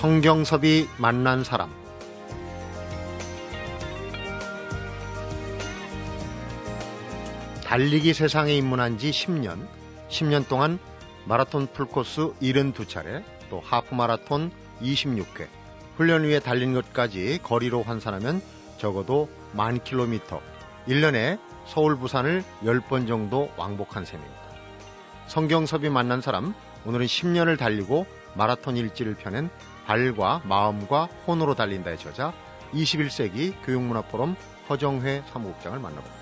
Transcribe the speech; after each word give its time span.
성경섭이 0.00 0.88
만난 0.96 1.44
사람 1.44 1.70
달리기 7.66 8.14
세상에 8.14 8.54
입문한 8.54 8.96
지 8.96 9.10
10년, 9.10 9.68
10년 10.08 10.48
동안 10.48 10.78
마라톤 11.26 11.66
풀코스 11.66 12.32
72차례, 12.40 13.22
또 13.50 13.60
하프 13.60 13.94
마라톤 13.94 14.50
26회, 14.80 15.48
훈련 15.98 16.24
위에 16.24 16.40
달린 16.40 16.72
것까지 16.72 17.38
거리로 17.42 17.82
환산하면 17.82 18.40
적어도 18.78 19.28
만 19.52 19.84
킬로미터, 19.84 20.40
1년에 20.88 21.38
서울, 21.66 21.98
부산을 21.98 22.42
10번 22.62 23.06
정도 23.06 23.50
왕복한 23.58 24.06
셈입니다. 24.06 24.40
성경섭이 25.26 25.90
만난 25.90 26.22
사람, 26.22 26.54
오늘은 26.86 27.04
10년을 27.04 27.58
달리고 27.58 28.06
마라톤 28.34 28.78
일지를 28.78 29.14
펴낸 29.16 29.50
발과 29.86 30.42
마음과 30.44 31.06
혼으로 31.26 31.54
달린다의 31.54 31.98
저자 31.98 32.32
21세기 32.72 33.54
교육문화포럼 33.64 34.36
허정회 34.68 35.22
사무국장을 35.32 35.78
만나봅니다. 35.78 36.20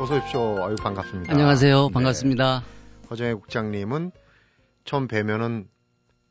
어서 0.00 0.16
오십시오. 0.16 0.64
아유 0.64 0.74
반갑습니다. 0.76 1.32
안녕하세요. 1.32 1.86
네. 1.88 1.92
반갑습니다. 1.92 2.62
허정혜 3.10 3.34
국장님은 3.34 4.12
처음 4.84 5.08
뵈면은 5.08 5.68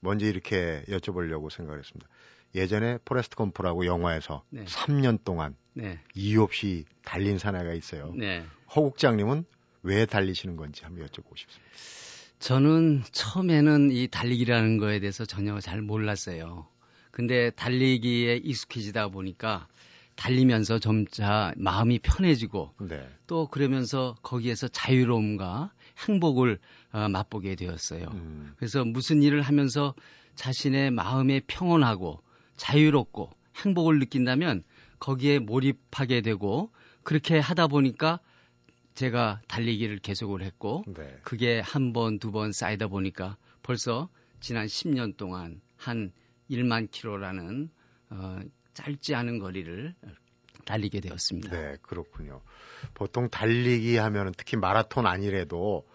먼저 0.02 0.26
이렇게 0.26 0.84
여쭤보려고 0.88 1.50
생각을 1.52 1.80
했습니다. 1.80 2.08
예전에 2.56 2.98
포레스트 3.06 3.36
검프라고 3.36 3.86
영화에서 3.86 4.44
네. 4.50 4.66
3년 4.66 5.24
동안 5.24 5.56
네. 5.74 6.00
이유 6.16 6.42
없이 6.42 6.86
달린 7.04 7.38
사나이가 7.38 7.74
있어요. 7.74 8.14
네. 8.16 8.44
허 8.76 8.82
국장님은 8.82 9.46
왜 9.84 10.06
달리시는 10.06 10.56
건지 10.56 10.84
한번 10.84 11.06
여쭤보고 11.08 11.38
싶습니다. 11.38 11.72
저는 12.40 13.04
처음에는 13.12 13.92
이 13.92 14.08
달리기라는 14.08 14.78
거에 14.78 15.00
대해서 15.00 15.26
전혀 15.26 15.60
잘 15.60 15.82
몰랐어요. 15.82 16.68
근데 17.12 17.50
달리기에 17.52 18.38
익숙해지다 18.38 19.10
보니까 19.10 19.68
달리면서 20.16 20.80
점차 20.80 21.54
마음이 21.56 22.00
편해지고 22.00 22.74
네. 22.82 23.08
또 23.28 23.48
그러면서 23.48 24.16
거기에서 24.22 24.68
자유로움과 24.68 25.72
행복을 26.08 26.60
어, 26.92 27.08
맛보게 27.10 27.56
되었어요. 27.56 28.08
음. 28.14 28.54
그래서 28.58 28.84
무슨 28.84 29.22
일을 29.24 29.42
하면서 29.42 29.94
자신의 30.36 30.92
마음에 30.92 31.42
평온하고 31.48 32.22
자유롭고 32.60 33.32
행복을 33.58 34.00
느낀다면 34.00 34.64
거기에 35.00 35.40
몰입하게 35.40 36.22
되고 36.22 36.72
그렇게 37.04 37.40
하다 37.40 37.68
보니까 37.68 38.20
제가 38.94 39.42
달리기를 39.48 40.00
계속을 40.00 40.42
했고 40.44 40.84
네. 40.88 41.18
그게 41.24 41.60
한 41.62 41.94
번, 41.94 42.20
두 42.20 42.32
번 42.32 42.52
쌓이다 42.52 42.88
보니까 42.88 43.38
벌써 43.64 44.10
지난 44.42 44.68
10년 44.68 45.16
동안 45.18 45.62
한 45.78 46.12
1만 46.52 46.92
킬로라는 46.92 47.70
어, 48.10 48.40
짧지 48.74 49.16
않은 49.16 49.40
거리를 49.40 49.96
달리게 50.66 51.00
되었습니다. 51.00 51.50
네, 51.52 51.78
그렇군요. 51.82 52.42
보통 52.94 53.30
달리기 53.30 53.98
하면은 53.98 54.34
특히 54.36 54.58
마라톤 54.58 55.08
아니래도 55.08 55.88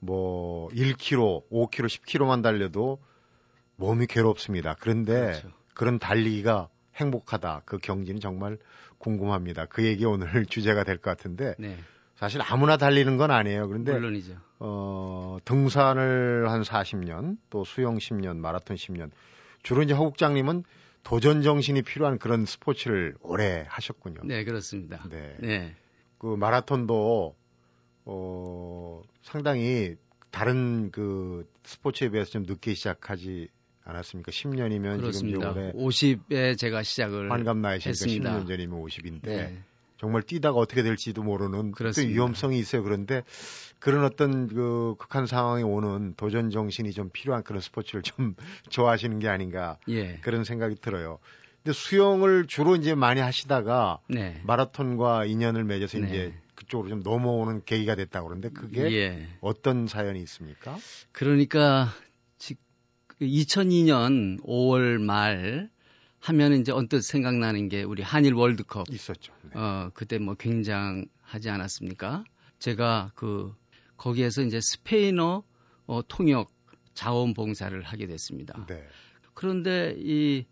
뭐 0.00 0.68
1km, 0.70 1.48
5km, 1.50 1.86
10km만 1.86 2.42
달려도 2.42 3.02
몸이 3.76 4.06
괴롭습니다. 4.06 4.76
그런데 4.78 5.12
그렇죠. 5.40 5.50
그런 5.74 5.98
달리기가 5.98 6.68
행복하다. 6.96 7.62
그 7.64 7.78
경지는 7.78 8.20
정말 8.20 8.58
궁금합니다. 8.98 9.66
그 9.66 9.84
얘기 9.84 10.04
오늘 10.04 10.26
주제가 10.46 10.84
될 10.84 10.98
것 10.98 11.10
같은데 11.10 11.54
네. 11.58 11.76
사실 12.16 12.40
아무나 12.42 12.76
달리는 12.76 13.16
건 13.16 13.30
아니에요. 13.30 13.66
그런데 13.68 13.92
물론이죠. 13.92 14.36
어, 14.60 15.36
등산을 15.44 16.48
한 16.48 16.62
40년, 16.62 17.36
또 17.50 17.64
수영 17.64 17.96
10년, 17.98 18.36
마라톤 18.36 18.76
10년. 18.76 19.10
주로 19.62 19.82
이제 19.82 19.92
허국장님은 19.94 20.62
도전 21.02 21.42
정신이 21.42 21.82
필요한 21.82 22.18
그런 22.18 22.46
스포츠를 22.46 23.16
오래 23.20 23.66
하셨군요. 23.68 24.20
네, 24.24 24.44
그렇습니다. 24.44 25.02
네. 25.10 25.36
네. 25.40 25.74
그 26.18 26.36
마라톤도 26.36 27.34
어, 28.06 29.02
상당히 29.22 29.96
다른 30.30 30.90
그 30.90 31.46
스포츠에 31.64 32.08
비해서 32.10 32.30
좀 32.30 32.44
늦게 32.44 32.74
시작하지 32.74 33.48
않았습니까? 33.84 34.32
10년이면 34.32 35.00
그렇습니다. 35.00 35.52
지금 35.52 35.62
올해 35.62 35.72
50에 35.72 36.58
제가 36.58 36.82
시작을 36.82 37.30
환갑 37.30 37.58
나이시니까 37.58 38.40
10년 38.40 38.48
전이면 38.48 38.82
50인데 38.82 39.26
네. 39.26 39.62
정말 39.98 40.22
뛰다가 40.22 40.58
어떻게 40.58 40.82
될지도 40.82 41.22
모르는 41.22 41.72
그런 41.72 41.92
위험성이 41.96 42.58
있어요. 42.58 42.82
그런데 42.82 43.22
그런 43.78 44.04
어떤 44.04 44.48
그 44.48 44.94
극한 44.98 45.26
상황에 45.26 45.62
오는 45.62 46.14
도전 46.16 46.50
정신이 46.50 46.92
좀 46.92 47.10
필요한 47.10 47.42
그런 47.42 47.60
스포츠를 47.60 48.02
좀 48.02 48.34
좋아하시는 48.70 49.18
게 49.18 49.28
아닌가 49.28 49.78
예. 49.88 50.18
그런 50.18 50.44
생각이 50.44 50.76
들어요. 50.76 51.18
근데 51.62 51.74
수영을 51.74 52.46
주로 52.46 52.76
이제 52.76 52.94
많이 52.94 53.20
하시다가 53.20 54.00
네. 54.08 54.40
마라톤과 54.44 55.24
인연을 55.26 55.64
맺어서 55.64 55.98
네. 55.98 56.06
이제 56.06 56.34
그쪽으로 56.54 56.88
좀 56.88 57.00
넘어오는 57.00 57.62
계기가 57.64 57.94
됐다고 57.94 58.28
그러는데 58.28 58.50
그게 58.50 58.82
예. 58.92 59.28
어떤 59.40 59.86
사연이 59.86 60.20
있습니까? 60.20 60.76
그러니까 61.12 61.88
2002년 63.26 64.42
5월 64.44 65.00
말 65.00 65.70
하면 66.20 66.54
이제 66.54 66.72
언뜻 66.72 67.02
생각나는 67.02 67.68
게 67.68 67.82
우리 67.82 68.02
한일 68.02 68.34
월드컵 68.34 68.86
있었죠. 68.90 69.32
네. 69.42 69.58
어 69.58 69.90
그때 69.94 70.18
뭐 70.18 70.34
굉장하지 70.34 71.50
않았습니까? 71.50 72.24
제가 72.58 73.12
그 73.14 73.54
거기에서 73.96 74.42
이제 74.42 74.60
스페인어 74.60 75.42
어, 75.86 76.00
통역 76.08 76.50
자원봉사를 76.94 77.80
하게 77.82 78.06
됐습니다. 78.06 78.64
네. 78.66 78.82
그런데 79.34 79.94
이, 79.98 80.46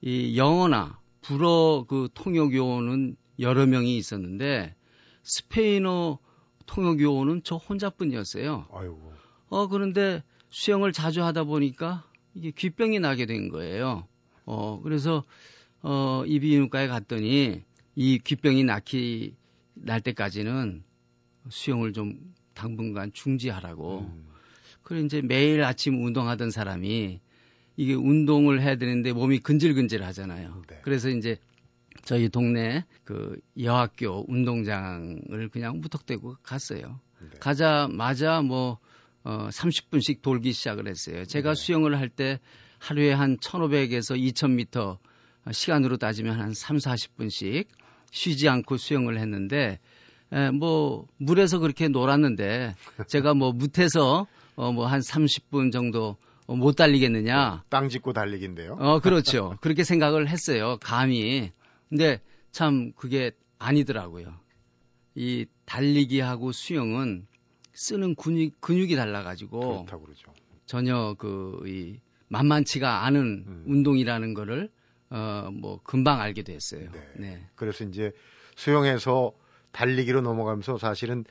이 0.00 0.36
영어나 0.36 1.00
불어 1.22 1.86
그 1.88 2.08
통역 2.14 2.54
요원은 2.54 3.16
여러 3.40 3.66
명이 3.66 3.96
있었는데 3.96 4.74
스페인어 5.22 6.18
통역 6.66 7.00
요원은 7.00 7.42
저 7.42 7.56
혼자뿐이었어요. 7.56 8.68
아이고. 8.72 9.12
어 9.48 9.66
그런데 9.68 10.22
수영을 10.50 10.92
자주 10.92 11.22
하다 11.22 11.44
보니까 11.44 12.08
이게 12.36 12.50
귀병이 12.50 13.00
나게 13.00 13.24
된 13.24 13.48
거예요. 13.48 14.06
어, 14.44 14.80
그래서, 14.82 15.24
어, 15.80 16.22
이비인후과에 16.26 16.86
갔더니 16.86 17.62
이 17.94 18.18
귀병이 18.18 18.64
낳기, 18.64 19.34
날 19.74 20.00
때까지는 20.02 20.84
수영을 21.48 21.92
좀 21.92 22.34
당분간 22.54 23.12
중지하라고. 23.12 24.00
음. 24.00 24.26
그래 24.82 25.00
이제 25.00 25.20
매일 25.22 25.64
아침 25.64 26.04
운동하던 26.04 26.50
사람이 26.50 27.20
이게 27.76 27.94
운동을 27.94 28.62
해야 28.62 28.76
되는데 28.76 29.12
몸이 29.12 29.40
근질근질 29.40 30.02
하잖아요. 30.04 30.62
네. 30.68 30.78
그래서 30.82 31.08
이제 31.08 31.38
저희 32.04 32.28
동네 32.28 32.84
그 33.04 33.38
여학교 33.60 34.24
운동장을 34.28 35.48
그냥 35.50 35.80
무턱대고 35.80 36.36
갔어요. 36.42 37.00
네. 37.20 37.38
가자마자 37.40 38.42
뭐, 38.42 38.78
어, 39.26 39.48
30분씩 39.50 40.22
돌기 40.22 40.52
시작을 40.52 40.86
했어요. 40.86 41.24
제가 41.24 41.54
네. 41.54 41.60
수영을 41.60 41.98
할 41.98 42.08
때 42.08 42.38
하루에 42.78 43.12
한 43.12 43.36
1500에서 43.38 44.16
2000m 44.16 44.98
시간으로 45.52 45.96
따지면 45.96 46.38
한 46.40 46.54
3, 46.54 46.76
40분씩 46.76 47.66
쉬지 48.12 48.48
않고 48.48 48.76
수영을 48.76 49.18
했는데 49.18 49.80
에, 50.32 50.50
뭐 50.50 51.06
물에서 51.18 51.58
그렇게 51.58 51.88
놀았는데 51.88 52.76
제가 53.08 53.34
뭐 53.34 53.52
무태서 53.52 54.26
어, 54.54 54.72
뭐 54.72 54.86
한 54.86 55.00
30분 55.00 55.72
정도 55.72 56.16
어, 56.46 56.54
못 56.54 56.76
달리겠느냐. 56.76 57.64
땅 57.68 57.88
짚고 57.88 58.12
달리기인데요. 58.12 58.76
어, 58.78 59.00
그렇죠. 59.00 59.56
그렇게 59.60 59.82
생각을 59.82 60.28
했어요. 60.28 60.78
감히. 60.80 61.50
근데 61.88 62.20
참 62.52 62.92
그게 62.94 63.32
아니더라고요. 63.58 64.32
이 65.16 65.46
달리기하고 65.64 66.52
수영은 66.52 67.26
쓰는 67.76 68.14
근육, 68.14 68.60
근육이 68.60 68.96
달라가지고. 68.96 69.60
그렇다고 69.60 70.04
그러죠. 70.04 70.32
전혀 70.64 71.14
그, 71.18 71.62
이, 71.66 72.00
만만치가 72.28 73.04
않은 73.04 73.44
음. 73.46 73.64
운동이라는 73.66 74.34
거를 74.34 74.68
어, 75.10 75.48
뭐 75.52 75.80
금방 75.84 76.20
알게 76.20 76.42
됐어요. 76.42 76.90
네. 76.90 77.00
네. 77.16 77.46
그래서 77.54 77.84
이제 77.84 78.10
수영에서 78.56 79.32
달리기로 79.70 80.22
넘어가면서 80.22 80.78
사실은 80.78 81.24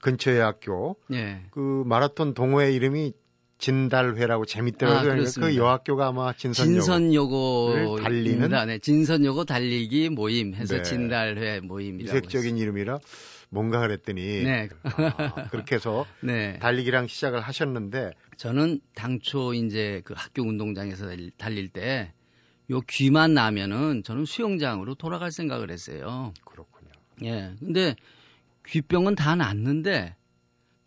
근처의 0.00 0.40
학교 0.40 0.96
네. 1.08 1.44
그 1.50 1.84
마라톤 1.86 2.34
동호회 2.34 2.72
이름이 2.72 3.12
진달회라고 3.58 4.46
재밌더라고요. 4.46 5.12
아, 5.12 5.24
그 5.36 5.54
여학교가 5.54 6.08
아마 6.08 6.32
진선여고 6.32 7.98
달리는 8.02 8.48
네, 8.66 8.78
진선여고 8.78 9.44
달리기 9.44 10.08
모임 10.08 10.54
해서 10.54 10.76
네. 10.76 10.82
진달회 10.82 11.60
모임이라고 11.60 12.18
이색적인. 12.18 12.56
이름이라 12.56 12.98
뭔가 13.50 13.80
그랬더니 13.80 14.44
네. 14.44 14.68
아, 14.82 15.48
그렇게 15.50 15.74
해서 15.74 16.06
네. 16.22 16.58
달리기랑 16.60 17.08
시작을 17.08 17.40
하셨는데 17.40 18.12
저는 18.36 18.80
당초 18.94 19.54
이제 19.54 20.02
그 20.04 20.14
학교 20.16 20.42
운동장에서 20.42 21.06
달릴 21.36 21.68
때요 21.68 22.80
귀만 22.88 23.34
나면은 23.34 24.02
저는 24.04 24.24
수영장으로 24.24 24.94
돌아갈 24.94 25.32
생각을 25.32 25.70
했어요. 25.70 26.32
그렇군요. 26.44 26.90
예. 27.24 27.54
근데 27.58 27.96
귀병은 28.66 29.16
다 29.16 29.34
낫는데 29.34 30.14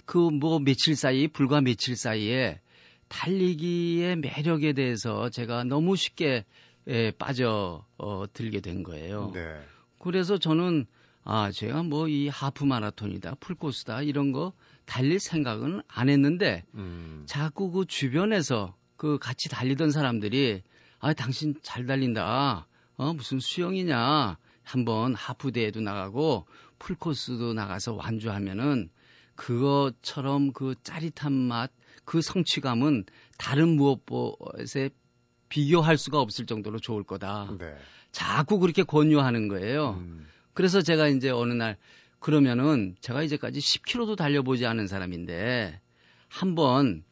그 0.05 0.17
뭐 0.31 0.59
며칠 0.59 0.95
사이 0.95 1.27
불과 1.27 1.61
며칠 1.61 1.95
사이에 1.95 2.59
달리기의 3.07 4.17
매력에 4.17 4.73
대해서 4.73 5.29
제가 5.29 5.63
너무 5.63 5.95
쉽게 5.95 6.45
에, 6.87 7.11
빠져 7.11 7.85
어, 7.97 8.25
들게 8.33 8.59
된 8.59 8.83
거예요. 8.83 9.31
네. 9.33 9.61
그래서 9.99 10.37
저는 10.37 10.85
아 11.23 11.51
제가 11.51 11.83
뭐 11.83 12.07
이 12.07 12.27
하프 12.27 12.65
마라톤이다 12.65 13.35
풀코스다 13.39 14.01
이런 14.01 14.31
거 14.31 14.53
달릴 14.85 15.19
생각은 15.19 15.81
안 15.87 16.09
했는데 16.09 16.65
음. 16.75 17.23
자꾸 17.27 17.71
그 17.71 17.85
주변에서 17.85 18.75
그 18.97 19.17
같이 19.19 19.49
달리던 19.49 19.91
사람들이 19.91 20.63
아 20.99 21.13
당신 21.13 21.55
잘 21.61 21.85
달린다 21.85 22.67
어 22.95 23.13
무슨 23.13 23.39
수영이냐 23.39 24.37
한번 24.63 25.15
하프 25.15 25.51
대회도 25.51 25.81
나가고 25.81 26.45
풀코스도 26.79 27.53
나가서 27.53 27.93
완주하면은 27.93 28.89
그것처럼 29.35 30.53
그 30.53 30.75
짜릿한 30.83 31.33
맛, 31.33 31.71
그 32.05 32.21
성취감은 32.21 33.05
다른 33.37 33.69
무엇에 33.69 34.89
비교할 35.49 35.97
수가 35.97 36.19
없을 36.19 36.45
정도로 36.45 36.79
좋을 36.79 37.03
거다. 37.03 37.49
네. 37.57 37.75
자꾸 38.11 38.59
그렇게 38.59 38.83
권유하는 38.83 39.47
거예요. 39.47 39.95
음. 39.99 40.22
그래서 40.53 40.81
제가 40.81 41.07
이제 41.07 41.29
어느 41.29 41.53
날 41.53 41.77
그러면은 42.19 42.95
제가 43.01 43.23
이제까지 43.23 43.59
10km도 43.59 44.15
달려보지 44.15 44.65
않은 44.65 44.87
사람인데 44.87 45.79
한번 46.29 47.03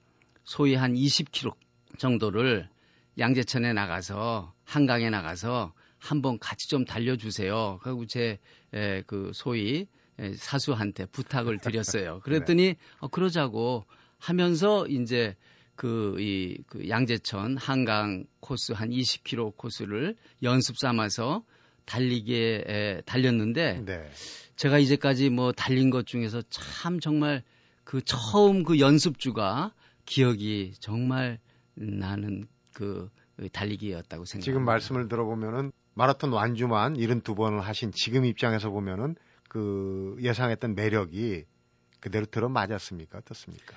소위 0.43 0.75
한 0.75 0.93
20km 0.93 1.53
정도를 1.97 2.69
양재천에 3.19 3.73
나가서 3.73 4.53
한강에 4.63 5.09
나가서 5.09 5.73
한번 5.99 6.39
같이 6.39 6.69
좀 6.69 6.85
달려주세요. 6.85 7.79
그리고 7.83 8.05
제그 8.05 9.31
소위 9.33 9.87
사수한테 10.35 11.05
부탁을 11.07 11.59
드렸어요. 11.59 12.15
네. 12.15 12.19
그랬더니 12.23 12.63
네. 12.63 12.77
어, 12.99 13.07
그러자고 13.07 13.85
하면서 14.17 14.87
이제 14.87 15.35
그, 15.75 16.15
이, 16.19 16.57
그 16.67 16.87
양재천 16.89 17.57
한강 17.57 18.25
코스 18.39 18.71
한 18.71 18.89
20km 18.89 19.57
코스를 19.57 20.15
연습 20.43 20.77
삼아서 20.77 21.43
달리기에 21.85 22.63
에, 22.67 23.01
달렸는데 23.05 23.83
네. 23.85 24.09
제가 24.55 24.77
이제까지 24.79 25.29
뭐 25.29 25.51
달린 25.51 25.89
것 25.89 26.05
중에서 26.05 26.41
참 26.49 26.99
정말 26.99 27.43
그 27.83 28.01
처음 28.03 28.63
그 28.63 28.79
연습주가 28.79 29.73
기억이 30.05 30.73
정말 30.79 31.39
나는 31.73 32.47
그 32.73 33.09
달리기였다고 33.51 34.25
생각합니다. 34.25 34.45
지금 34.45 34.65
말씀을 34.65 35.07
들어보면은 35.07 35.71
마라톤 35.93 36.31
완주만 36.31 36.95
72번을 36.95 37.59
하신 37.59 37.91
지금 37.91 38.25
입장에서 38.25 38.69
보면은 38.69 39.15
그 39.49 40.15
예상했던 40.21 40.75
매력이 40.75 41.45
그대로 41.99 42.25
들어맞았습니까? 42.25 43.17
어떻습니까? 43.19 43.75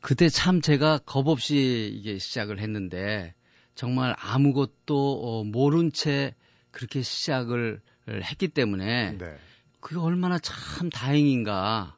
그때 0.00 0.28
참 0.28 0.60
제가 0.60 0.98
겁 1.04 1.28
없이 1.28 1.90
이게 1.94 2.18
시작을 2.18 2.58
했는데 2.58 3.34
정말 3.74 4.14
아무것도 4.18 5.22
어, 5.22 5.44
모른 5.44 5.92
채 5.92 6.34
그렇게 6.72 7.02
시작을 7.02 7.80
했기 8.08 8.48
때문에 8.48 9.18
네. 9.18 9.36
그게 9.80 9.98
얼마나 10.00 10.38
참 10.38 10.90
다행인가. 10.90 11.96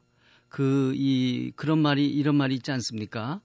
그, 0.49 0.93
이, 0.95 1.51
그런 1.55 1.79
말이, 1.79 2.07
이런 2.07 2.35
말이 2.35 2.55
있지 2.55 2.71
않습니까? 2.71 3.41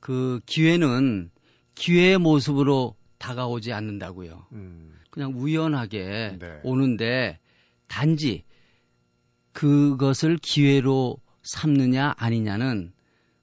그 0.00 0.40
기회는 0.46 1.30
기회의 1.74 2.18
모습으로 2.18 2.96
다가오지 3.18 3.72
않는다고요. 3.72 4.46
음. 4.52 4.94
그냥 5.10 5.32
우연하게 5.36 6.38
네. 6.38 6.60
오는데 6.62 7.38
단지 7.86 8.44
그것을 9.52 10.38
기회로 10.38 11.18
삼느냐 11.42 12.14
아니냐는 12.16 12.92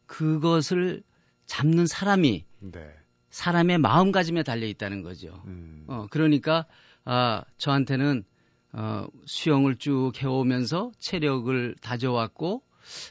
그것을 0.05 1.03
잡는 1.45 1.87
사람이 1.87 2.45
네. 2.59 2.93
사람의 3.29 3.77
마음가짐에 3.79 4.43
달려 4.43 4.65
있다는 4.67 5.01
거죠. 5.03 5.41
음. 5.45 5.83
어, 5.87 6.07
그러니까 6.09 6.65
아, 7.09 7.43
저한테는 7.57 8.23
어, 8.73 9.07
수영을 9.25 9.77
쭉 9.77 10.11
해오면서 10.21 10.91
체력을 10.99 11.75
다져왔고 11.81 12.63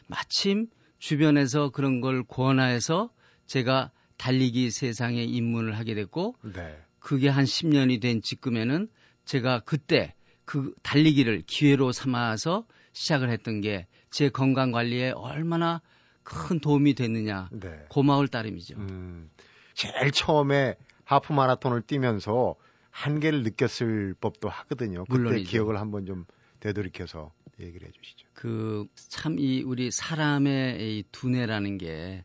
마침 0.06 0.68
주변에서 0.98 1.70
그런 1.70 2.00
걸 2.00 2.24
권하여서 2.24 3.10
제가 3.46 3.90
달리기 4.16 4.70
세상에 4.70 5.22
입문을 5.22 5.76
하게 5.76 5.94
됐고 5.94 6.36
네. 6.54 6.78
그게 6.98 7.28
한 7.28 7.44
10년이 7.44 8.00
된 8.00 8.20
지금에는 8.22 8.88
제가 9.24 9.60
그때 9.60 10.14
그 10.44 10.74
달리기를 10.82 11.42
기회로 11.46 11.92
삼아서 11.92 12.66
시작을 12.92 13.30
했던 13.30 13.60
게 13.60 13.86
제 14.16 14.30
건강 14.30 14.72
관리에 14.72 15.10
얼마나 15.10 15.82
큰 16.22 16.58
도움이 16.58 16.94
됐느냐 16.94 17.50
네. 17.52 17.84
고마울 17.90 18.28
따름이죠. 18.28 18.76
음, 18.76 19.30
제일 19.74 20.10
처음에 20.10 20.76
하프 21.04 21.34
마라톤을 21.34 21.82
뛰면서 21.82 22.54
한계를 22.96 23.42
느꼈을 23.42 24.14
법도 24.20 24.48
하거든요. 24.48 25.04
그때 25.04 25.18
물론이죠. 25.18 25.50
기억을 25.50 25.78
한번 25.78 26.06
좀 26.06 26.24
되돌이켜서 26.60 27.30
얘기를 27.60 27.86
해주시죠. 27.88 28.26
그 28.32 28.86
참 28.94 29.38
이 29.38 29.62
우리 29.62 29.90
사람의 29.90 30.98
이 30.98 31.04
두뇌라는 31.12 31.76
게 31.78 32.24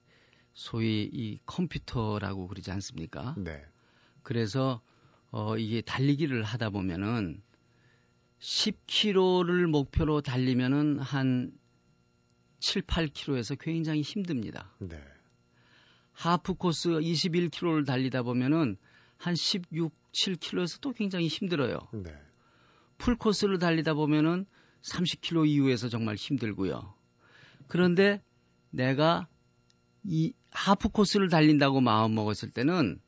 소위 0.53 1.09
이 1.12 1.39
컴퓨터라고 1.45 2.47
그러지 2.47 2.71
않습니까? 2.71 3.35
네. 3.38 3.62
그래서 4.23 4.81
어 5.31 5.57
이게 5.57 5.81
달리기를 5.81 6.44
하다 6.44 6.69
보면은 6.69 7.41
10km를 8.39 9.68
목표로 9.68 10.21
달리면은 10.21 11.00
한 11.00 11.51
7, 12.59 12.83
8km에서 12.83 13.57
굉장히 13.59 14.01
힘듭니다. 14.01 14.73
네. 14.79 15.01
하프 16.13 16.53
코스 16.53 16.89
21km를 16.89 17.85
달리다 17.85 18.23
보면은 18.23 18.77
한 19.18 19.35
16, 19.35 19.94
7km에서 20.12 20.80
또 20.81 20.92
굉장히 20.92 21.28
힘들어요. 21.28 21.80
네. 21.94 22.13
풀 22.98 23.16
코스를 23.16 23.60
달리다 23.60 23.94
보면은 23.94 24.46
30km 24.84 25.48
이후에서 25.48 25.90
정말 25.90 26.16
힘들고요. 26.16 26.94
그런데 27.68 28.21
내가 28.69 29.28
이 30.04 30.33
하프 30.52 30.90
코스를 30.90 31.30
달린다고 31.30 31.81
마음 31.81 32.16
먹었을 32.16 32.50
때는 32.50 33.00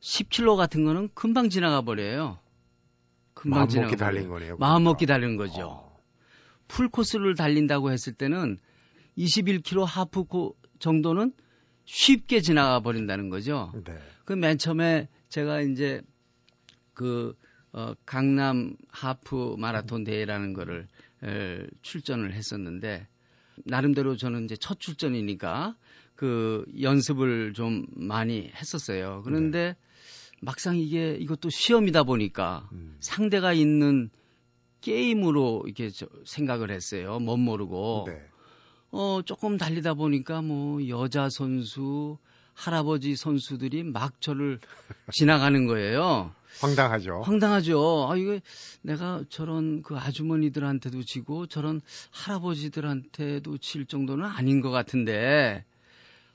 10km 0.00 0.56
같은 0.56 0.84
거는 0.84 1.08
금방 1.14 1.48
지나가 1.48 1.82
버려요. 1.82 2.38
금방 3.32 3.60
마음 3.60 3.68
지나가 3.68 3.86
먹기 3.88 3.96
달린 3.96 4.28
거네요. 4.28 4.56
마음 4.58 4.84
먹기 4.84 5.06
달린 5.06 5.36
거죠. 5.36 5.62
어. 5.66 6.00
풀 6.68 6.88
코스를 6.88 7.34
달린다고 7.34 7.90
했을 7.90 8.12
때는 8.12 8.58
21km 9.16 9.84
하프 9.84 10.24
코 10.24 10.56
정도는 10.78 11.32
쉽게 11.84 12.40
지나가 12.40 12.80
버린다는 12.80 13.28
거죠. 13.28 13.72
네. 13.84 13.96
그맨 14.24 14.58
처음에 14.58 15.08
제가 15.28 15.60
이제 15.60 16.02
그 16.94 17.36
어, 17.72 17.94
강남 18.06 18.76
하프 18.88 19.56
마라톤 19.58 20.04
대회라는 20.04 20.52
거를 20.52 20.86
에, 21.24 21.66
출전을 21.82 22.32
했었는데 22.34 23.06
나름대로 23.64 24.16
저는 24.16 24.44
이제 24.44 24.56
첫 24.56 24.80
출전이니까 24.80 25.76
그 26.14 26.64
연습을 26.80 27.52
좀 27.52 27.86
많이 27.94 28.50
했었어요. 28.54 29.22
그런데 29.24 29.58
네. 29.58 29.76
막상 30.40 30.76
이게 30.76 31.16
이것도 31.16 31.50
시험이다 31.50 32.04
보니까 32.04 32.68
음. 32.72 32.96
상대가 33.00 33.52
있는 33.52 34.10
게임으로 34.80 35.64
이렇게 35.66 35.90
생각을 36.24 36.70
했어요. 36.70 37.18
못 37.18 37.36
모르고. 37.36 38.04
네. 38.06 38.22
어, 38.90 39.22
조금 39.24 39.56
달리다 39.56 39.94
보니까 39.94 40.40
뭐 40.40 40.86
여자 40.88 41.28
선수, 41.28 42.18
할아버지 42.54 43.16
선수들이 43.16 43.82
막 43.82 44.20
저를 44.20 44.60
지나가는 45.12 45.66
거예요. 45.66 46.32
황당하죠. 46.60 47.22
황당하죠. 47.22 48.08
아, 48.10 48.16
이거 48.16 48.38
내가 48.82 49.24
저런 49.28 49.82
그 49.82 49.96
아주머니들한테도 49.96 51.02
지고 51.02 51.46
저런 51.46 51.80
할아버지들한테도 52.12 53.58
질 53.58 53.86
정도는 53.86 54.24
아닌 54.24 54.60
것 54.60 54.70
같은데, 54.70 55.64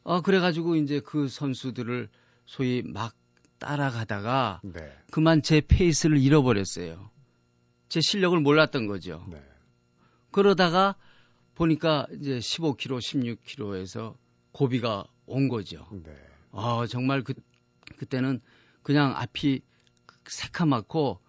어, 0.03 0.21
그래가지고 0.21 0.75
이제 0.75 0.99
그 0.99 1.27
선수들을 1.27 2.09
소위 2.45 2.83
막 2.85 3.13
따라가다가 3.59 4.61
네. 4.63 4.79
그만 5.11 5.41
제 5.41 5.61
페이스를 5.61 6.17
잃어버렸어요. 6.17 7.09
제 7.87 8.01
실력을 8.01 8.39
몰랐던 8.39 8.87
거죠. 8.87 9.25
네. 9.29 9.41
그러다가 10.31 10.95
보니까 11.55 12.07
이제 12.19 12.39
15km, 12.39 12.99
16km에서 12.99 14.15
고비가 14.51 15.05
온 15.29 15.47
거죠. 15.47 15.87
네. 15.91 16.11
아, 16.51 16.85
정말 16.89 17.23
그, 17.23 17.33
그때는 17.97 18.41
그냥 18.83 19.13
앞이 19.15 19.61
새카맣고 20.25 21.19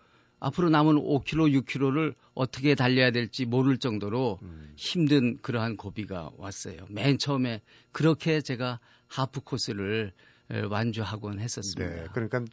앞으로 0.40 0.71
남은 0.71 0.97
5km, 0.97 1.62
6km를 1.64 2.14
어떻게 2.35 2.75
달려야 2.75 3.11
될지 3.11 3.45
모를 3.45 3.76
정도로 3.76 4.38
음. 4.42 4.73
힘든 4.76 5.38
그러한 5.42 5.76
고비가 5.76 6.30
왔어요. 6.38 6.87
맨 6.88 7.19
처음에 7.19 7.61
그렇게 7.92 8.40
제가 8.40 8.80
하프 9.09 9.40
코스를 9.42 10.12
완주하곤 10.49 11.40
했었습니다. 11.40 11.95
네, 11.95 12.07
그러니까 12.12 12.45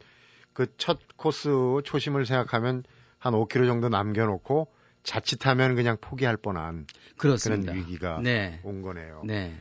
그 0.58 0.66
첫 0.76 0.98
코스 1.16 1.48
초심을 1.84 2.26
생각하면 2.26 2.82
한 3.18 3.32
5km 3.32 3.66
정도 3.66 3.88
남겨놓고 3.88 4.66
자칫하면 5.04 5.76
그냥 5.76 5.96
포기할 6.00 6.36
뻔한 6.36 6.86
그렇습니다. 7.16 7.72
그런 7.72 7.86
위기가 7.86 8.20
네. 8.20 8.60
온 8.64 8.82
거네요. 8.82 9.22
네. 9.24 9.56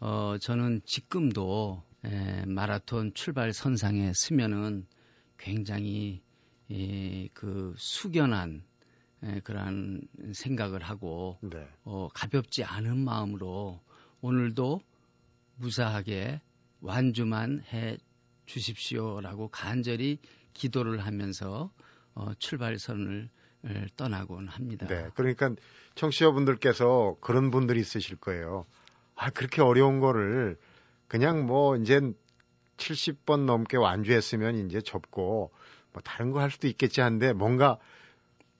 어, 0.00 0.36
저는 0.38 0.82
지금도 0.84 1.82
에, 2.04 2.44
마라톤 2.46 3.14
출발 3.14 3.52
선상에 3.52 4.12
서면은 4.14 4.86
굉장히 5.38 6.22
에, 6.70 7.28
그 7.32 7.74
숙연한 7.76 8.62
에, 9.22 9.40
그러한 9.40 10.02
생각을 10.32 10.82
하고 10.82 11.38
네. 11.42 11.66
어, 11.84 12.08
가볍지 12.12 12.64
않은 12.64 12.98
마음으로 12.98 13.80
오늘도 14.20 14.80
무사하게 15.56 16.40
완주만 16.80 17.62
해 17.72 17.96
주십시오라고 18.46 19.48
간절히 19.48 20.18
기도를 20.52 21.04
하면서 21.04 21.70
어, 22.14 22.32
출발선을 22.38 23.30
떠나곤 23.96 24.48
합니다. 24.48 24.86
네, 24.86 25.08
그러니까 25.14 25.54
청취자분들께서 25.94 27.16
그런 27.20 27.50
분들이 27.50 27.80
있으실 27.80 28.16
거예요. 28.16 28.66
아, 29.16 29.30
그렇게 29.30 29.62
어려운 29.62 30.00
거를 30.00 30.56
그냥 31.08 31.46
뭐 31.46 31.76
이제 31.76 32.00
70번 32.76 33.44
넘게 33.44 33.76
완주했으면 33.76 34.66
이제 34.66 34.80
접고 34.80 35.52
뭐 35.92 36.02
다른 36.02 36.32
거 36.32 36.40
할 36.40 36.50
수도 36.50 36.66
있겠지 36.66 37.00
한데 37.00 37.32
뭔가 37.32 37.78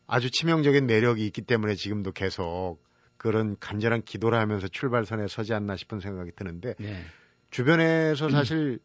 아주 0.06 0.30
치명적인 0.30 0.86
매력이 0.86 1.26
있기 1.26 1.42
때문에 1.42 1.74
지금도 1.74 2.12
계속 2.12 2.78
그런 3.16 3.56
간절한 3.58 4.02
기도를 4.02 4.38
하면서 4.38 4.68
출발선에 4.68 5.26
서지 5.28 5.54
않나 5.54 5.76
싶은 5.76 6.00
생각이 6.00 6.32
드는데 6.36 6.74
네. 6.78 7.02
주변에서 7.50 8.28
사실 8.28 8.78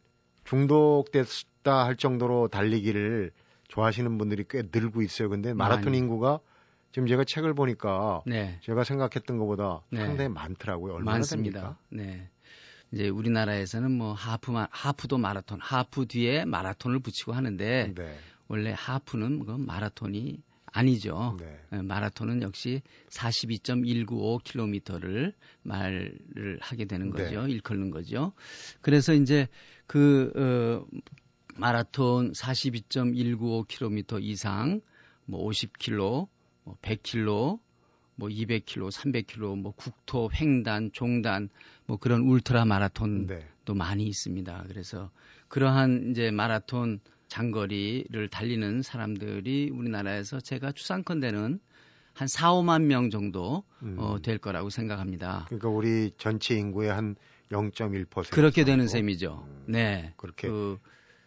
중독됐다 0.44 1.84
할 1.84 1.96
정도로 1.96 2.48
달리기를 2.48 3.32
좋아하시는 3.68 4.18
분들이 4.18 4.44
꽤 4.48 4.62
늘고 4.72 5.02
있어요. 5.02 5.28
근데 5.28 5.52
마라톤 5.54 5.94
인구가 5.94 6.40
지금 6.92 7.06
제가 7.06 7.24
책을 7.24 7.54
보니까 7.54 8.22
네. 8.26 8.58
제가 8.62 8.84
생각했던 8.84 9.38
것보다 9.38 9.82
네. 9.90 10.04
상당히 10.04 10.28
많더라고요. 10.30 10.94
얼마나 10.94 11.18
많습니다. 11.18 11.60
됩니까? 11.60 11.78
네. 11.90 12.28
이제 12.92 13.08
우리나라에서는 13.08 13.92
뭐 13.92 14.12
하프 14.12 14.50
마, 14.50 14.66
하프도 14.70 15.18
마라톤, 15.18 15.60
하프 15.60 16.06
뒤에 16.06 16.44
마라톤을 16.44 16.98
붙이고 16.98 17.32
하는데 17.32 17.92
네. 17.94 18.18
원래 18.48 18.74
하프는 18.76 19.46
그 19.46 19.52
마라톤이 19.52 20.42
아니죠. 20.72 21.36
네. 21.38 21.60
예, 21.72 21.82
마라톤은 21.82 22.42
역시 22.42 22.82
42.195km를 23.10 25.34
말을 25.62 26.58
하게 26.60 26.86
되는 26.86 27.12
네. 27.12 27.24
거죠. 27.24 27.46
네. 27.46 27.52
일컫는 27.52 27.90
거죠. 27.90 28.32
그래서 28.80 29.12
이제 29.14 29.46
그 29.86 30.32
어, 30.36 30.84
마라톤 31.56 32.32
42.195km 32.32 34.20
이상 34.22 34.80
뭐 35.26 35.48
50km, 35.48 36.26
뭐 36.64 36.76
100km, 36.82 37.58
뭐 38.16 38.28
200km, 38.28 38.90
300km, 38.90 39.56
뭐 39.60 39.72
국토, 39.72 40.30
횡단, 40.32 40.90
종단, 40.92 41.48
뭐 41.86 41.96
그런 41.96 42.22
울트라 42.22 42.64
마라톤도 42.64 43.34
네. 43.34 43.74
많이 43.74 44.04
있습니다. 44.04 44.64
그래서 44.68 45.10
그러한 45.48 46.10
이제 46.10 46.30
마라톤 46.30 47.00
장거리를 47.28 48.28
달리는 48.28 48.82
사람들이 48.82 49.70
우리나라에서 49.70 50.40
제가 50.40 50.72
추상컨대는 50.72 51.60
한 52.12 52.28
4, 52.28 52.52
5만 52.54 52.82
명 52.82 53.08
정도 53.10 53.64
음. 53.82 53.96
어, 53.98 54.20
될 54.20 54.38
거라고 54.38 54.68
생각합니다. 54.68 55.46
그러니까 55.46 55.68
우리 55.68 56.10
전체 56.18 56.56
인구의 56.56 56.92
한 56.92 57.16
0.1% 57.50 58.30
그렇게 58.30 58.64
되는 58.64 58.86
셈이죠. 58.86 59.46
음. 59.46 59.64
네. 59.68 60.12
그렇게 60.16 60.48
그 60.48 60.78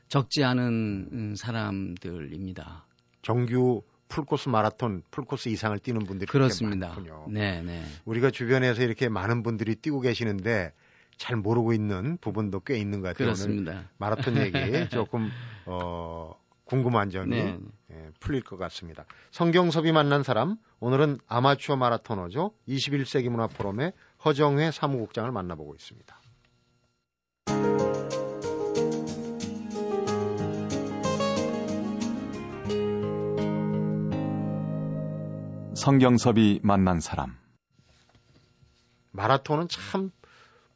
적지 0.09 0.43
않은 0.43 1.09
음, 1.11 1.35
사람들입니다. 1.35 2.85
정규 3.21 3.81
풀코스 4.07 4.49
마라톤, 4.49 5.03
풀코스 5.11 5.49
이상을 5.49 5.77
뛰는 5.79 6.05
분들이 6.05 6.27
그렇습니다. 6.27 6.87
많군요. 6.87 7.25
네, 7.29 7.61
네. 7.61 7.83
우리가 8.05 8.31
주변에서 8.31 8.83
이렇게 8.83 9.09
많은 9.09 9.43
분들이 9.43 9.75
뛰고 9.75 10.01
계시는데 10.01 10.73
잘 11.17 11.35
모르고 11.35 11.73
있는 11.73 12.17
부분도 12.17 12.61
꽤 12.61 12.77
있는 12.77 13.01
것 13.01 13.09
같아요. 13.09 13.27
그렇습니다. 13.27 13.89
마라톤 13.97 14.37
얘기 14.37 14.53
조금 14.89 15.29
어, 15.65 16.35
궁금한 16.65 17.09
점이 17.09 17.35
네. 17.35 17.59
예, 17.91 18.09
풀릴 18.19 18.41
것 18.41 18.57
같습니다. 18.57 19.05
성경섭이 19.31 19.91
만난 19.91 20.23
사람 20.23 20.57
오늘은 20.79 21.19
아마추어 21.27 21.75
마라토너죠. 21.75 22.51
21세기 22.67 23.29
문화 23.29 23.47
포럼의 23.47 23.93
허정회 24.25 24.71
사무국장을 24.71 25.31
만나보고 25.31 25.75
있습니다. 25.75 26.22
성경섭이 35.83 36.61
만난 36.63 37.01
사람 37.01 37.35
마라톤은 39.11 39.67
참 39.67 40.11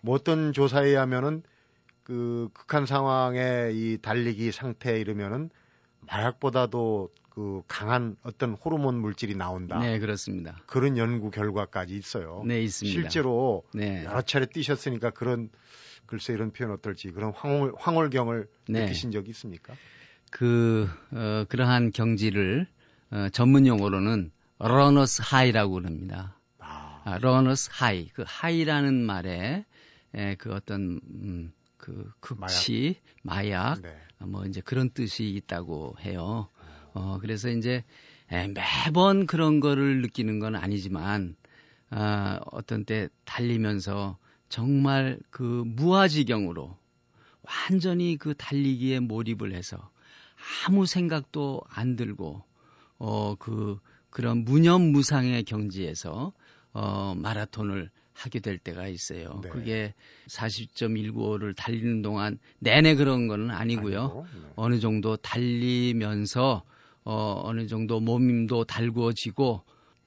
뭐 0.01 0.15
어떤 0.15 0.53
조사에 0.53 0.87
의하면은 0.87 1.43
그 2.03 2.49
극한 2.53 2.85
상황에 2.85 3.71
이 3.73 3.97
달리기 4.01 4.51
상태에 4.51 4.99
이르면은 4.99 5.49
마약보다도 6.01 7.09
그 7.29 7.61
강한 7.67 8.15
어떤 8.23 8.53
호르몬 8.53 8.99
물질이 8.99 9.35
나온다. 9.35 9.79
네, 9.79 9.99
그렇습니다. 9.99 10.57
그런 10.65 10.97
연구 10.97 11.29
결과까지 11.29 11.95
있어요. 11.95 12.43
네, 12.45 12.61
있습니다. 12.61 13.01
실제로 13.01 13.63
네. 13.73 14.03
여러 14.05 14.21
차례 14.21 14.45
뛰셨으니까 14.45 15.11
그런 15.11 15.49
글쎄 16.05 16.33
이런 16.33 16.51
표현 16.51 16.71
어떨지 16.71 17.11
그런 17.11 17.31
황홀 17.33 17.73
황홀경을 17.77 18.47
네. 18.69 18.81
느끼신 18.81 19.11
적이 19.11 19.29
있습니까? 19.31 19.73
그 20.31 20.89
어, 21.11 21.45
그러한 21.49 21.91
경지를 21.91 22.67
어, 23.11 23.27
전문 23.31 23.67
용어로는 23.67 24.31
runner's 24.59 25.21
high라고 25.23 25.73
그럽니다. 25.73 26.39
아, 26.59 27.17
runner's 27.21 27.69
high. 27.71 28.09
그 28.09 28.23
high라는 28.25 28.93
말에 28.93 29.65
에, 30.13 30.35
그 30.35 30.53
어떤 30.53 30.99
음, 31.05 31.53
그 31.77 32.11
극치, 32.19 32.99
마약, 33.23 33.45
마약 33.45 33.81
네. 33.81 33.97
뭐 34.19 34.45
이제 34.45 34.61
그런 34.61 34.89
뜻이 34.89 35.29
있다고 35.29 35.95
해요. 36.01 36.49
어, 36.93 37.19
그래서 37.21 37.49
이제 37.49 37.83
에, 38.31 38.47
매번 38.47 39.27
그런 39.27 39.59
거를 39.59 40.01
느끼는 40.01 40.39
건 40.39 40.55
아니지만 40.55 41.35
아, 41.89 42.39
어떤 42.51 42.83
때 42.83 43.07
달리면서 43.25 44.17
정말 44.49 45.19
그 45.29 45.63
무아지경으로 45.65 46.77
완전히 47.43 48.17
그 48.17 48.33
달리기에 48.33 48.99
몰입을 49.01 49.53
해서 49.53 49.89
아무 50.65 50.85
생각도 50.85 51.61
안 51.69 51.95
들고 51.95 52.43
어그 52.97 53.79
그런 54.17 54.45
무념무상의 54.45 55.43
경지에서 55.43 56.33
어 56.73 57.13
마라톤을 57.15 57.91
하게 58.13 58.39
될 58.39 58.57
때가 58.57 58.87
있어요. 58.87 59.41
네. 59.43 59.49
그게 59.49 59.93
40.195를 60.27 61.55
달리는 61.55 62.01
동안 62.01 62.39
내내 62.57 62.95
그런 62.95 63.27
거는 63.27 63.51
아니고요. 63.51 64.25
네. 64.33 64.49
어느 64.55 64.79
정도 64.79 65.17
달리면서 65.17 66.63
어, 67.03 67.41
어느 67.43 67.67
정도 67.67 67.99
몸도 67.99 68.63
달구어지고 68.63 69.61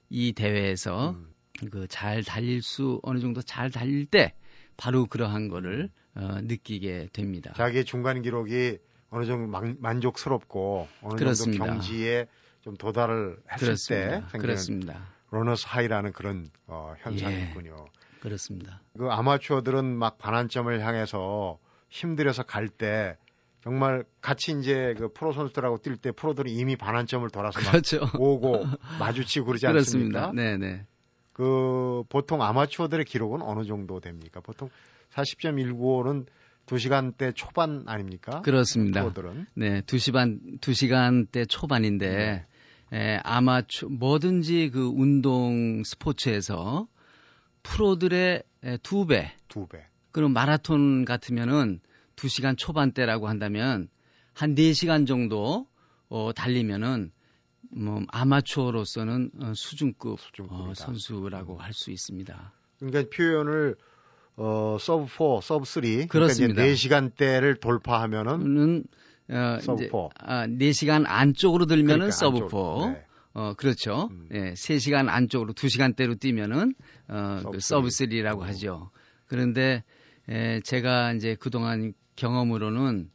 이 0.08 0.32
대회에서 0.32 1.10
음. 1.10 1.70
그잘 1.70 2.24
달릴 2.24 2.62
수 2.62 2.98
어느 3.04 3.20
정도 3.20 3.42
잘 3.42 3.70
달릴 3.70 4.06
때 4.06 4.34
바로 4.76 5.06
그러한 5.06 5.46
거를 5.46 5.88
어, 6.16 6.40
느끼게 6.42 7.10
됩니다. 7.12 7.52
자기의 7.56 7.84
중간 7.84 8.22
기록이 8.22 8.78
어느 9.10 9.24
정도 9.24 9.46
만, 9.46 9.76
만족스럽고 9.78 10.88
어느 11.02 11.16
그렇습니다. 11.16 11.64
정도 11.64 11.74
경지에 11.74 12.26
좀 12.62 12.76
도달을 12.76 13.38
했을 13.50 13.66
그렇습니다. 13.66 14.26
때 14.28 14.38
그렇습니다. 14.38 15.06
로너스 15.30 15.64
하이라는 15.68 16.12
그런 16.12 16.48
어, 16.66 16.94
현상이 16.98 17.34
예. 17.34 17.54
그렇습니다. 18.20 18.80
그 18.98 19.08
아마추어들은 19.08 19.84
막 19.96 20.18
반환점을 20.18 20.80
향해서 20.80 21.58
힘들어서 21.88 22.42
갈 22.42 22.68
때 22.68 23.16
정말 23.62 24.04
같이 24.22 24.52
이제 24.58 24.94
그 24.96 25.12
프로 25.12 25.32
선수들하고 25.32 25.78
뛸 25.78 26.00
때 26.00 26.12
프로들이 26.12 26.54
이미 26.54 26.76
반환점을 26.76 27.28
돌아서 27.30 27.60
그렇죠. 27.60 28.00
오고 28.18 28.64
마주치고 28.98 29.46
그러지 29.46 29.66
않습니까? 29.66 30.32
네네. 30.32 30.56
네. 30.56 30.86
그 31.32 32.02
보통 32.08 32.42
아마추어들의 32.42 33.04
기록은 33.04 33.42
어느 33.42 33.64
정도 33.64 34.00
됩니까? 34.00 34.40
보통 34.40 34.70
40.195는 35.12 36.26
2시간대 36.70 37.34
초반 37.34 37.84
아닙니까? 37.86 38.42
그렇습니다. 38.42 39.02
프로들은. 39.02 39.46
네, 39.54 39.80
2시간 39.82 40.60
2시간대 40.60 41.48
초반인데 41.48 42.46
네. 42.90 42.96
에, 42.96 43.20
아마추 43.24 43.88
뭐든지 43.88 44.70
그 44.72 44.86
운동 44.86 45.82
스포츠에서 45.84 46.86
프로들의 47.64 48.42
두 48.82 49.06
배. 49.06 49.32
두 49.48 49.66
배. 49.66 49.84
그럼 50.12 50.32
마라톤 50.32 51.04
같으면은 51.04 51.80
2시간 52.16 52.56
초반대라고 52.56 53.28
한다면 53.28 53.88
한 54.32 54.54
4시간 54.54 55.06
정도 55.06 55.66
어, 56.08 56.32
달리면은 56.32 57.12
뭐 57.72 58.02
아마추어로서는 58.08 59.30
어, 59.40 59.52
수준급 59.54 60.18
어, 60.48 60.72
선수라고 60.74 61.58
할수 61.58 61.90
있습니다. 61.90 62.52
그러니까 62.78 63.16
표현을 63.16 63.76
어, 64.36 64.76
sub 64.80 65.06
4, 65.06 65.40
sub 65.42 65.64
3 65.64 65.82
그러니까 65.82 66.12
그렇습니다. 66.12 66.62
그러니까 66.62 66.74
4시간대를 66.74 67.60
돌파하면은 67.60 68.84
어, 69.30 69.58
sub 69.60 69.88
4. 69.88 70.08
아, 70.18 70.46
4시간 70.46 71.04
안쪽으로 71.06 71.66
들면은 71.66 72.10
그러니까 72.10 72.16
sub 72.16 72.48
4. 72.50 72.92
네. 72.92 73.04
어, 73.32 73.54
그렇죠. 73.54 74.08
음. 74.10 74.28
예, 74.32 74.52
3시간 74.54 75.08
안쪽으로 75.08 75.52
2시간대로 75.52 76.18
뛰면은, 76.18 76.74
어, 77.08 77.42
그 77.50 77.60
sub 77.60 77.88
3라고 77.88 78.40
하죠. 78.40 78.90
그런데, 79.26 79.84
에, 80.28 80.60
제가 80.60 81.12
이제 81.12 81.36
그동안 81.38 81.92
경험으로는, 82.16 83.08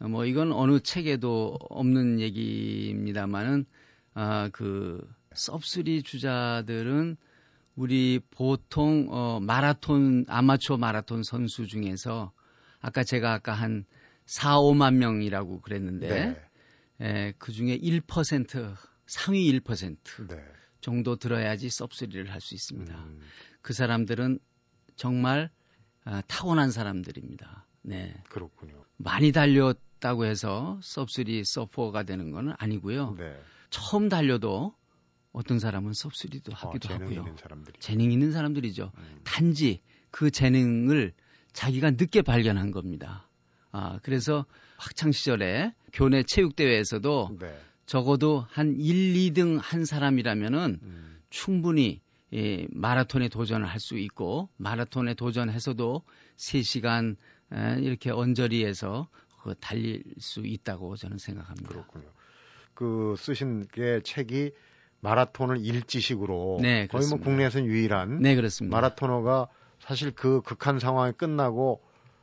어, 0.00 0.08
뭐 0.08 0.24
이건 0.24 0.52
어느 0.52 0.80
책에도 0.80 1.58
없는 1.68 2.20
얘기입니다만은, 2.20 3.66
아, 4.14 4.48
그, 4.52 5.06
sub 5.34 5.66
3 5.66 6.02
주자들은 6.04 7.18
우리 7.80 8.20
보통, 8.30 9.06
어, 9.08 9.40
마라톤, 9.40 10.26
아마추어 10.28 10.76
마라톤 10.76 11.22
선수 11.22 11.66
중에서 11.66 12.30
아까 12.78 13.02
제가 13.04 13.32
아까 13.32 13.54
한 13.54 13.86
4, 14.26 14.58
5만 14.58 14.96
명이라고 14.96 15.62
그랬는데, 15.62 16.36
네. 16.98 17.06
에, 17.28 17.32
그 17.38 17.52
중에 17.52 17.78
1%, 17.78 18.76
상위 19.06 19.50
1% 19.50 20.28
네. 20.28 20.44
정도 20.82 21.16
들어야지 21.16 21.70
sub 21.70 21.85
three를 21.85 22.30
할 22.30 22.42
수 22.42 22.54
있습니다. 22.54 22.94
음. 22.94 23.22
그 23.62 23.72
사람들은 23.72 24.40
정말 24.96 25.50
아, 26.04 26.20
타고난 26.26 26.70
사람들입니다. 26.70 27.66
네. 27.80 28.14
그렇군요. 28.28 28.84
많이 28.98 29.32
달렸다고 29.32 30.26
해서 30.26 30.78
섭스리 30.82 31.44
서포가 31.44 32.02
되는 32.02 32.30
건 32.30 32.54
아니고요. 32.58 33.14
네. 33.16 33.40
처음 33.70 34.10
달려도 34.10 34.74
어떤 35.32 35.58
사람은 35.58 35.92
섭스리도 35.92 36.52
어, 36.52 36.54
하기도 36.54 36.88
어, 36.88 36.92
재능 36.92 37.06
하고요. 37.06 37.20
있는 37.20 37.36
사람들이. 37.36 37.78
재능 37.80 38.12
있는 38.12 38.32
사람들이죠. 38.32 38.92
음. 38.96 39.20
단지 39.24 39.80
그 40.10 40.30
재능을 40.30 41.12
자기가 41.52 41.92
늦게 41.92 42.22
발견한 42.22 42.70
겁니다. 42.70 43.28
아, 43.72 43.98
그래서 44.02 44.44
학창 44.76 45.12
시절에 45.12 45.72
교내 45.92 46.22
체육 46.24 46.56
대회에서도 46.56 47.36
네. 47.40 47.56
적어도 47.86 48.44
한 48.48 48.74
1, 48.76 49.14
2등 49.32 49.58
한 49.60 49.84
사람이라면은 49.84 50.78
음. 50.82 51.20
충분히 51.30 52.00
예, 52.32 52.66
마라톤에 52.70 53.28
도전을 53.28 53.66
할 53.66 53.80
수 53.80 53.98
있고 53.98 54.48
마라톤에 54.56 55.14
도전해서도 55.14 56.02
3시간 56.36 57.16
에, 57.52 57.80
이렇게 57.80 58.10
언저리에서 58.10 59.08
그 59.42 59.54
달릴 59.60 60.04
수 60.18 60.46
있다고 60.46 60.94
저는 60.96 61.18
생각합니다. 61.18 61.68
그렇군요. 61.68 62.08
그 62.74 63.14
쓰신 63.18 63.66
게 63.68 64.00
책이 64.04 64.52
마라톤을 65.00 65.58
일지식으로 65.64 66.58
네, 66.62 66.86
거의 66.86 67.06
뭐 67.08 67.18
국내에서는 67.18 67.66
유일한 67.66 68.20
네, 68.20 68.34
그렇습니다. 68.34 68.76
마라토너가 68.76 69.48
사실 69.80 70.12
그 70.12 70.42
극한 70.42 70.78
상황이 70.78 71.12
끝나고 71.12 71.80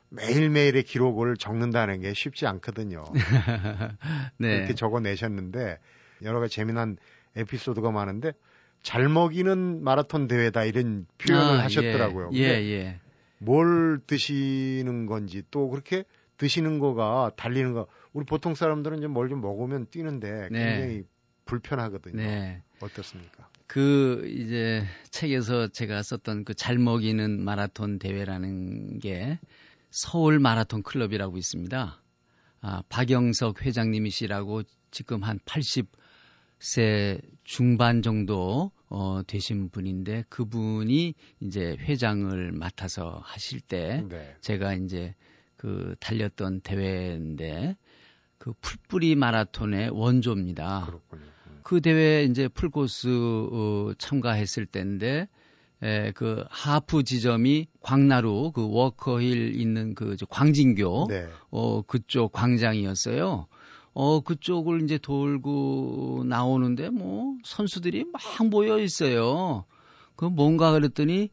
매일매일의 0.09 0.83
기록을 0.83 1.35
적는다는 1.37 2.01
게 2.01 2.13
쉽지 2.13 2.45
않거든요. 2.47 3.03
네. 4.37 4.55
이렇게 4.55 4.73
적어 4.73 4.99
내셨는데 4.99 5.79
여러 6.23 6.39
가지 6.39 6.55
재미난 6.55 6.97
에피소드가 7.35 7.91
많은데 7.91 8.31
잘 8.83 9.09
먹이는 9.09 9.83
마라톤 9.83 10.27
대회다 10.27 10.63
이런 10.63 11.07
표현을 11.17 11.59
아, 11.59 11.63
하셨더라고요. 11.63 12.29
예, 12.33 12.39
예, 12.39 12.71
예. 12.71 12.99
뭘 13.39 13.99
드시는 14.05 15.07
건지 15.07 15.43
또 15.51 15.69
그렇게 15.69 16.03
드시는 16.37 16.79
거가 16.79 17.31
달리는 17.35 17.73
거 17.73 17.87
우리 18.13 18.25
보통 18.25 18.55
사람들은 18.55 18.99
이제 18.99 19.07
뭘좀 19.07 19.41
먹으면 19.41 19.87
뛰는데 19.89 20.49
네. 20.51 20.59
굉장히 20.59 21.03
불편하거든요. 21.47 22.15
네. 22.17 22.61
어떻습니까? 22.79 23.49
그 23.67 24.25
이제 24.27 24.83
책에서 25.09 25.67
제가 25.67 26.01
썼던 26.03 26.45
그 26.45 26.53
잘 26.53 26.77
먹이는 26.77 27.43
마라톤 27.43 27.99
대회라는 27.99 28.99
게 28.99 29.39
서울 29.89 30.39
마라톤 30.39 30.83
클럽이라고 30.83 31.37
있습니다. 31.37 32.01
아, 32.61 32.83
박영석 32.89 33.61
회장님이시라고 33.65 34.63
지금 34.91 35.23
한 35.23 35.39
80세 35.39 37.21
중반 37.43 38.01
정도 38.01 38.71
어, 38.89 39.21
되신 39.27 39.69
분인데 39.69 40.23
그분이 40.29 41.13
이제 41.41 41.75
회장을 41.79 42.51
맡아서 42.53 43.21
하실 43.23 43.59
때 43.59 44.03
네. 44.07 44.35
제가 44.41 44.73
이제 44.75 45.13
그 45.57 45.95
달렸던 45.99 46.61
대회인데 46.61 47.75
그 48.37 48.53
풀뿌리 48.61 49.15
마라톤의 49.15 49.89
원조입니다. 49.89 50.85
그렇군요. 50.85 51.36
음. 51.67 51.69
그 51.69 51.81
대회 51.81 52.23
이제 52.23 52.47
풀코스 52.47 53.07
어, 53.51 53.91
참가했을 53.97 54.65
때인데 54.65 55.27
에, 55.83 56.11
그 56.13 56.43
하프 56.49 57.03
지점이 57.03 57.67
광나루 57.81 58.53
그 58.53 58.67
워커힐 58.67 59.59
있는 59.59 59.93
그 59.93 60.15
광진교 60.29 61.07
네. 61.09 61.27
어 61.51 61.81
그쪽 61.81 62.31
광장이었어요. 62.31 63.47
어 63.93 64.19
그쪽을 64.21 64.81
이제 64.83 64.97
돌고 64.97 66.23
나오는데 66.25 66.89
뭐 66.89 67.35
선수들이 67.43 68.05
막 68.13 68.21
모여 68.49 68.79
있어요. 68.79 69.65
그 70.15 70.25
뭔가 70.25 70.71
그랬더니 70.71 71.29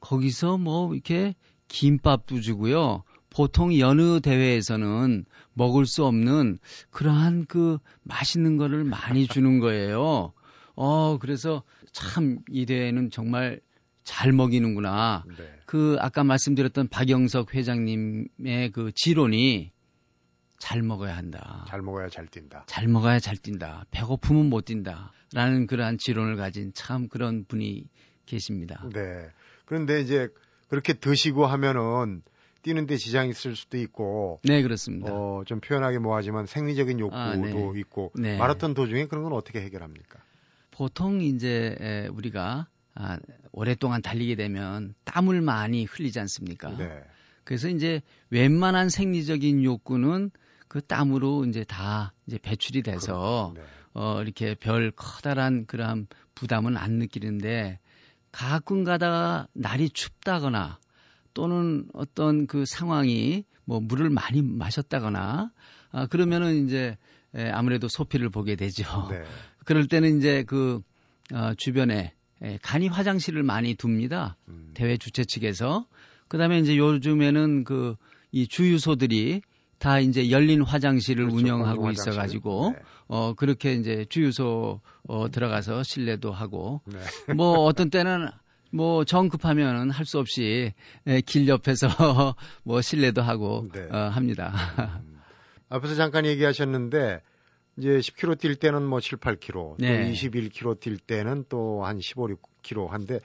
거기서 0.00 0.58
뭐 0.58 0.94
이렇게 0.94 1.34
김밥도 1.68 2.40
주고요. 2.40 3.02
보통 3.34 3.78
여느 3.78 4.20
대회에서는 4.20 5.24
먹을 5.54 5.86
수 5.86 6.04
없는 6.04 6.58
그러한 6.90 7.46
그 7.46 7.78
맛있는 8.02 8.56
거를 8.56 8.84
많이 8.84 9.26
주는 9.26 9.58
거예요. 9.58 10.32
어, 10.76 11.18
그래서 11.18 11.62
참 11.92 12.38
이 12.50 12.66
대회는 12.66 13.10
정말 13.10 13.60
잘 14.04 14.32
먹이는구나. 14.32 15.24
네. 15.38 15.50
그 15.66 15.96
아까 16.00 16.24
말씀드렸던 16.24 16.88
박영석 16.88 17.54
회장님의 17.54 18.70
그 18.72 18.92
지론이 18.94 19.72
잘 20.58 20.82
먹어야 20.82 21.16
한다. 21.16 21.64
잘 21.68 21.82
먹어야 21.82 22.08
잘 22.08 22.26
뛴다. 22.26 22.64
잘 22.66 22.86
먹어야 22.86 23.18
잘 23.18 23.36
뛴다. 23.36 23.84
배고프면 23.90 24.48
못 24.48 24.64
뛴다. 24.66 25.12
라는 25.32 25.66
그러한 25.66 25.98
지론을 25.98 26.36
가진 26.36 26.72
참 26.74 27.08
그런 27.08 27.44
분이 27.46 27.88
계십니다. 28.26 28.84
네. 28.92 29.28
그런데 29.64 30.00
이제 30.00 30.28
그렇게 30.68 30.92
드시고 30.92 31.46
하면은 31.46 32.22
뛰는데 32.64 32.96
지장이 32.96 33.30
있을 33.30 33.54
수도 33.54 33.78
있고. 33.78 34.40
네, 34.42 34.62
그렇습니다. 34.62 35.12
어, 35.12 35.44
좀 35.46 35.60
표현하기 35.60 35.98
뭐하지만 35.98 36.46
생리적인 36.46 36.98
욕구도 36.98 37.20
아, 37.20 37.36
네. 37.36 37.72
있고. 37.76 38.10
네. 38.16 38.36
마라톤 38.38 38.74
도중에 38.74 39.06
그런 39.06 39.22
건 39.22 39.34
어떻게 39.34 39.60
해결합니까? 39.60 40.18
보통 40.72 41.20
이제 41.20 42.08
우리가 42.10 42.66
아, 42.96 43.18
오랫동안 43.52 44.02
달리게 44.02 44.34
되면 44.34 44.94
땀을 45.04 45.42
많이 45.42 45.84
흘리지 45.84 46.18
않습니까? 46.20 46.76
네. 46.76 47.02
그래서 47.44 47.68
이제 47.68 48.00
웬만한 48.30 48.88
생리적인 48.88 49.62
욕구는 49.62 50.30
그 50.66 50.80
땀으로 50.80 51.44
이제 51.44 51.62
다 51.64 52.12
이제 52.26 52.38
배출이 52.38 52.82
돼서 52.82 53.52
네. 53.54 53.62
어 53.92 54.22
이렇게 54.22 54.54
별 54.54 54.90
커다란 54.90 55.66
그런 55.66 56.08
부담은 56.34 56.76
안 56.76 56.92
느끼는데 56.94 57.78
가끔 58.32 58.82
가다가 58.82 59.46
날이 59.52 59.90
춥다거나 59.90 60.78
또는 61.34 61.86
어떤 61.92 62.46
그 62.46 62.64
상황이 62.64 63.44
뭐 63.64 63.80
물을 63.80 64.10
많이 64.10 64.42
마셨다거나 64.42 65.50
아 65.90 66.06
그러면은 66.06 66.66
이제 66.66 66.96
에, 67.34 67.50
아무래도 67.50 67.88
소피를 67.88 68.30
보게 68.30 68.56
되죠. 68.56 68.84
네. 69.10 69.22
그럴 69.64 69.86
때는 69.88 70.18
이제 70.18 70.44
그 70.44 70.80
어, 71.32 71.54
주변에 71.56 72.14
예, 72.42 72.58
간이 72.62 72.88
화장실을 72.88 73.42
많이 73.42 73.74
둡니다. 73.76 74.36
음. 74.48 74.70
대회 74.74 74.96
주최 74.96 75.24
측에서. 75.24 75.86
그다음에 76.28 76.58
이제 76.58 76.76
요즘에는 76.76 77.64
그 77.64 77.96
이 78.34 78.48
주유소들이 78.48 79.42
다 79.78 80.00
이제 80.00 80.28
열린 80.32 80.60
화장실을 80.60 81.26
그렇죠. 81.26 81.36
운영하고 81.38 81.92
있어 81.92 82.10
가지고 82.10 82.72
네. 82.74 82.82
어 83.06 83.34
그렇게 83.34 83.74
이제 83.74 84.04
주유소 84.08 84.80
어 85.06 85.30
들어가서 85.30 85.84
실내도 85.84 86.32
하고 86.32 86.80
네. 86.84 86.98
뭐 87.34 87.60
어떤 87.60 87.90
때는 87.90 88.28
뭐 88.74 89.04
정 89.04 89.28
급하면은 89.28 89.90
할 89.90 90.04
수 90.04 90.18
없이 90.18 90.72
예, 91.06 91.20
길 91.20 91.48
옆에서 91.48 91.86
뭐 92.64 92.80
실내도 92.82 93.22
하고 93.22 93.68
네. 93.72 93.86
어 93.90 94.08
합니다. 94.08 94.52
음. 95.00 95.20
앞에서 95.68 95.94
잠깐 95.94 96.26
얘기하셨는데 96.26 97.20
이제 97.78 97.88
10km 97.88 98.38
뛸 98.38 98.54
때는 98.56 98.82
뭐 98.82 99.00
7, 99.00 99.18
8km, 99.18 99.76
네. 99.78 100.04
또 100.04 100.12
21km 100.12 100.80
뛸 100.80 100.98
때는 100.98 101.44
또 101.48 101.84
한 101.84 102.00
15, 102.00 102.28
16km 102.62 102.88
한데 102.88 103.20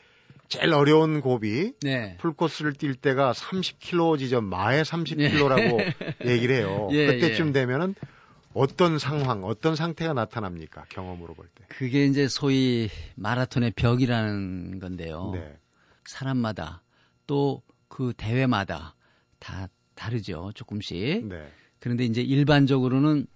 제일 0.48 0.74
어려운 0.74 1.22
고비 1.22 1.74
네. 1.82 2.18
풀코스를 2.18 2.74
뛸 2.74 2.96
때가 2.96 3.34
30km 3.34 4.18
지점 4.18 4.46
마에 4.46 4.82
30km라고 4.82 5.78
네. 6.24 6.32
얘기를 6.32 6.56
해요. 6.56 6.88
예, 6.94 7.06
그때쯤 7.08 7.50
예. 7.50 7.52
되면은 7.54 7.96
어떤 8.54 8.98
상황, 9.00 9.44
어떤 9.44 9.76
상태가 9.76 10.14
나타납니까? 10.14 10.86
경험으로 10.90 11.34
볼 11.34 11.48
때. 11.54 11.66
그게 11.68 12.06
이제 12.06 12.28
소위 12.28 12.90
마라톤의 13.16 13.72
벽이라는 13.76 14.80
건데요. 14.80 15.32
네. 15.34 15.58
사람마다 16.06 16.82
또 17.28 17.62
그 17.90 18.14
대회마다 18.16 18.96
다 19.40 19.68
다르죠. 19.96 20.52
조금씩. 20.56 21.26
네. 21.28 21.52
그런데 21.80 22.06
이제 22.06 22.22
일반적으로는 22.22 23.28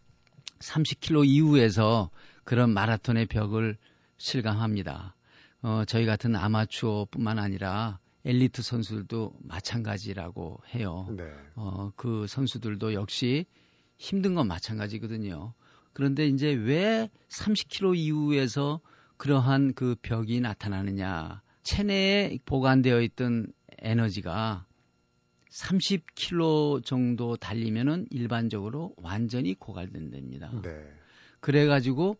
30km 0.59 1.27
이후에서 1.27 2.09
그런 2.45 2.69
마라톤의 2.69 3.25
벽을 3.25 3.77
실감합니다. 4.17 5.15
어, 5.63 5.83
저희 5.85 6.05
같은 6.05 6.35
아마추어뿐만 6.35 7.39
아니라 7.39 7.99
엘리트 8.23 8.61
선수들도 8.61 9.33
마찬가지라고 9.41 10.61
해요. 10.73 11.07
네. 11.11 11.25
어, 11.55 11.91
그 11.97 12.25
선수들도 12.27 12.93
역시 12.93 13.45
힘든 13.97 14.35
건 14.35 14.47
마찬가지거든요. 14.47 15.53
그런데 15.93 16.27
이제 16.27 16.51
왜 16.53 17.09
30km 17.29 17.95
이후에서 17.97 18.81
그러한 19.17 19.73
그 19.73 19.95
벽이 20.01 20.41
나타나느냐. 20.41 21.41
체내에 21.63 22.39
보관되어 22.45 23.01
있던 23.01 23.47
에너지가 23.79 24.65
30km 25.49 26.83
정도 26.83 27.37
달리면은 27.37 28.07
일반적으로 28.09 28.93
완전히 28.97 29.53
고갈된답니다. 29.53 30.51
네. 30.61 30.71
그래가지고 31.39 32.17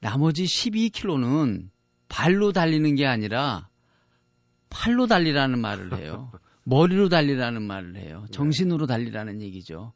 나머지 0.00 0.44
12km는 0.44 1.70
발로 2.08 2.52
달리는 2.52 2.94
게 2.96 3.06
아니라 3.06 3.68
팔로 4.68 5.06
달리라는 5.06 5.58
말을 5.60 5.96
해요. 5.98 6.32
머리로 6.64 7.08
달리라는 7.08 7.62
말을 7.62 7.96
해요. 7.96 8.24
네. 8.26 8.32
정신으로 8.32 8.86
달리라는 8.86 9.40
얘기죠. 9.42 9.92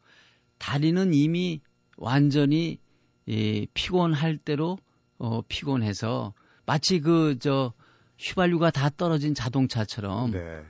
다리는 0.59 1.15
이미 1.15 1.61
완전히 1.97 2.79
이 3.27 3.67
피곤할 3.75 4.39
대로 4.39 4.79
어, 5.19 5.43
피곤해서 5.49 6.35
마치 6.67 7.01
그 7.01 7.37
저 7.39 7.73
휘발유가 8.19 8.71
다 8.71 8.91
떨어진 8.91 9.35
자동차처럼 9.35 10.33
네. 10.33 10.63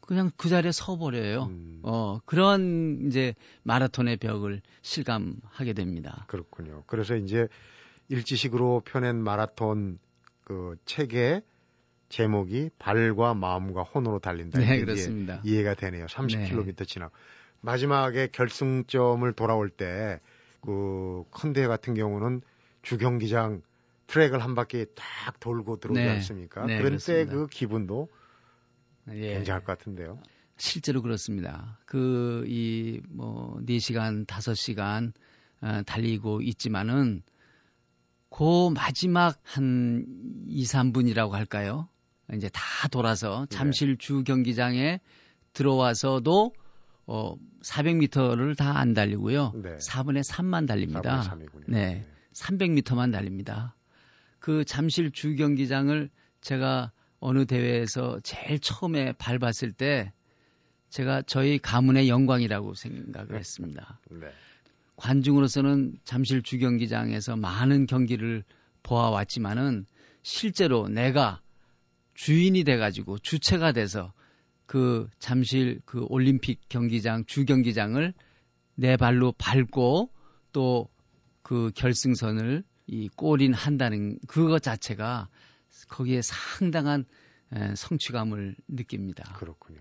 그냥 0.00 0.30
그 0.36 0.48
자리에 0.48 0.72
서버려요. 0.72 1.44
음. 1.44 1.80
어, 1.82 2.18
그런 2.24 3.06
이제 3.06 3.34
마라톤의 3.62 4.16
벽을 4.16 4.60
실감하게 4.82 5.72
됩니다. 5.72 6.24
그렇군요. 6.28 6.82
그래서 6.86 7.14
이제 7.14 7.46
일지식으로 8.08 8.82
펴낸 8.84 9.22
마라톤 9.22 9.98
그 10.44 10.76
책의 10.84 11.42
제목이 12.08 12.70
발과 12.78 13.34
마음과 13.34 13.82
혼으로 13.82 14.18
달린다. 14.18 14.58
네, 14.58 14.80
그렇습니다. 14.80 15.40
이해가 15.44 15.74
되네요. 15.74 16.06
30km 16.06 16.76
네. 16.76 16.84
지나. 16.84 17.10
마지막에 17.60 18.28
결승점을 18.32 19.32
돌아올 19.32 19.70
때 19.70 20.20
그 20.60 21.24
컨대 21.30 21.66
같은 21.66 21.94
경우는 21.94 22.42
주경기장 22.82 23.62
트랙을 24.06 24.42
한 24.42 24.54
바퀴 24.54 24.86
딱 24.94 25.38
돌고 25.40 25.80
들어오지 25.80 26.00
네. 26.02 26.08
않습니까? 26.10 26.66
네, 26.66 26.78
그런 26.78 26.98
때 26.98 27.24
그 27.26 27.46
기분도 27.46 28.08
예. 29.12 29.34
굉장할 29.34 29.64
것 29.64 29.78
같은데요. 29.78 30.20
실제로 30.56 31.00
그렇습니다. 31.00 31.78
그, 31.86 32.44
이, 32.46 33.00
뭐, 33.08 33.58
4시간, 33.62 34.26
5시간, 34.26 35.12
어, 35.62 35.82
달리고 35.86 36.42
있지만은, 36.42 37.22
그 38.28 38.68
마지막 38.68 39.40
한 39.42 40.04
2, 40.48 40.64
3분이라고 40.64 41.30
할까요? 41.30 41.88
이제 42.34 42.50
다 42.52 42.88
돌아서 42.88 43.46
네. 43.48 43.56
잠실 43.56 43.96
주 43.96 44.22
경기장에 44.22 45.00
들어와서도 45.54 46.52
어 47.12 47.34
400m를 47.62 48.56
다 48.56 48.78
안 48.78 48.94
달리고요. 48.94 49.52
네. 49.56 49.76
4분의 49.78 50.22
3만 50.22 50.68
달립니다. 50.68 51.22
4분의 51.22 51.48
네. 51.66 52.06
300m만 52.32 53.12
달립니다. 53.12 53.74
그 54.38 54.64
잠실 54.64 55.10
주 55.10 55.34
경기장을 55.34 56.08
제가 56.40 56.92
어느 57.18 57.46
대회에서 57.46 58.20
제일 58.22 58.60
처음에 58.60 59.12
밟았을 59.14 59.72
때 59.72 60.12
제가 60.88 61.22
저희 61.22 61.58
가문의 61.58 62.08
영광이라고 62.08 62.74
생각을 62.74 63.36
했습니다. 63.36 63.98
네. 64.10 64.28
관중으로서는 64.94 65.98
잠실 66.04 66.42
주경기장에서 66.42 67.34
많은 67.36 67.86
경기를 67.86 68.44
보아왔지만은 68.84 69.84
실제로 70.22 70.88
내가 70.88 71.40
주인이 72.14 72.62
돼가지고 72.64 73.18
주체가 73.18 73.72
돼서 73.72 74.12
그 74.70 75.08
잠실 75.18 75.80
그 75.84 76.06
올림픽 76.08 76.60
경기장 76.68 77.24
주 77.24 77.44
경기장을 77.44 78.14
내 78.76 78.96
발로 78.96 79.32
밟고 79.36 80.10
또 80.52 80.88
그 81.50 81.72
결승선을 81.74 82.62
이 82.86 83.08
골인 83.16 83.52
한다는 83.52 84.20
그것 84.28 84.62
자체가 84.62 85.26
거기에 85.88 86.20
상당한 86.22 87.04
성취감을 87.74 88.54
느낍니다. 88.68 89.32
그렇군요. 89.36 89.80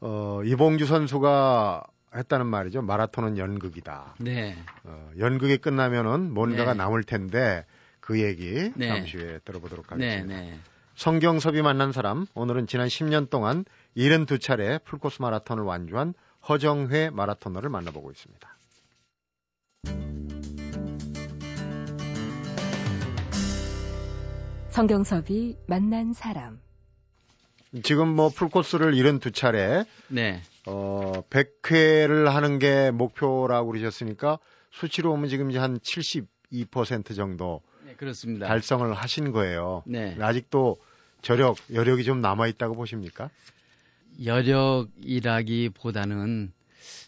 어, 0.00 0.42
이봉주 0.44 0.86
선수가 0.86 1.84
했다는 2.14 2.46
말이죠. 2.46 2.80
마라톤은 2.80 3.36
연극이다. 3.36 4.14
네. 4.20 4.56
어, 4.84 5.10
연극이 5.18 5.58
끝나면은 5.58 6.32
뭔가가 6.32 6.72
네. 6.72 6.78
남을 6.78 7.04
텐데 7.04 7.66
그 8.00 8.22
얘기 8.22 8.72
네. 8.76 8.88
잠시 8.88 9.18
후에 9.18 9.40
들어보도록 9.44 9.92
하겠습니다. 9.92 10.34
네, 10.34 10.52
네. 10.52 10.58
성경섭이 10.96 11.60
만난 11.60 11.92
사람 11.92 12.24
오늘은 12.34 12.66
지난 12.66 12.88
10년 12.88 13.28
동안 13.28 13.66
72차례 13.98 14.82
풀코스 14.82 15.20
마라톤을 15.20 15.62
완주한 15.62 16.14
허정회 16.48 17.10
마라토너를 17.10 17.68
만나보고 17.68 18.10
있습니다. 18.10 18.56
성경섭이 24.70 25.56
만난 25.66 26.14
사람 26.14 26.60
지금 27.82 28.08
뭐 28.08 28.30
풀코스를 28.30 28.94
72차례 28.94 29.86
네. 30.08 30.40
어 30.66 31.12
100회를 31.28 32.24
하는 32.24 32.58
게 32.58 32.90
목표라고 32.90 33.70
그러셨으니까 33.70 34.38
수치로 34.70 35.10
보면 35.10 35.28
지금 35.28 35.50
이제 35.50 35.58
한 35.58 35.78
72% 35.78 37.14
정도 37.14 37.60
네, 37.60 37.75
그렇습니다. 37.96 38.46
달성을 38.46 38.92
하신 38.92 39.32
거예요. 39.32 39.82
네. 39.86 40.16
아직도 40.20 40.76
저력, 41.22 41.56
여력이 41.72 42.04
좀 42.04 42.20
남아 42.20 42.46
있다고 42.48 42.74
보십니까? 42.74 43.30
여력이라기보다는 44.24 46.52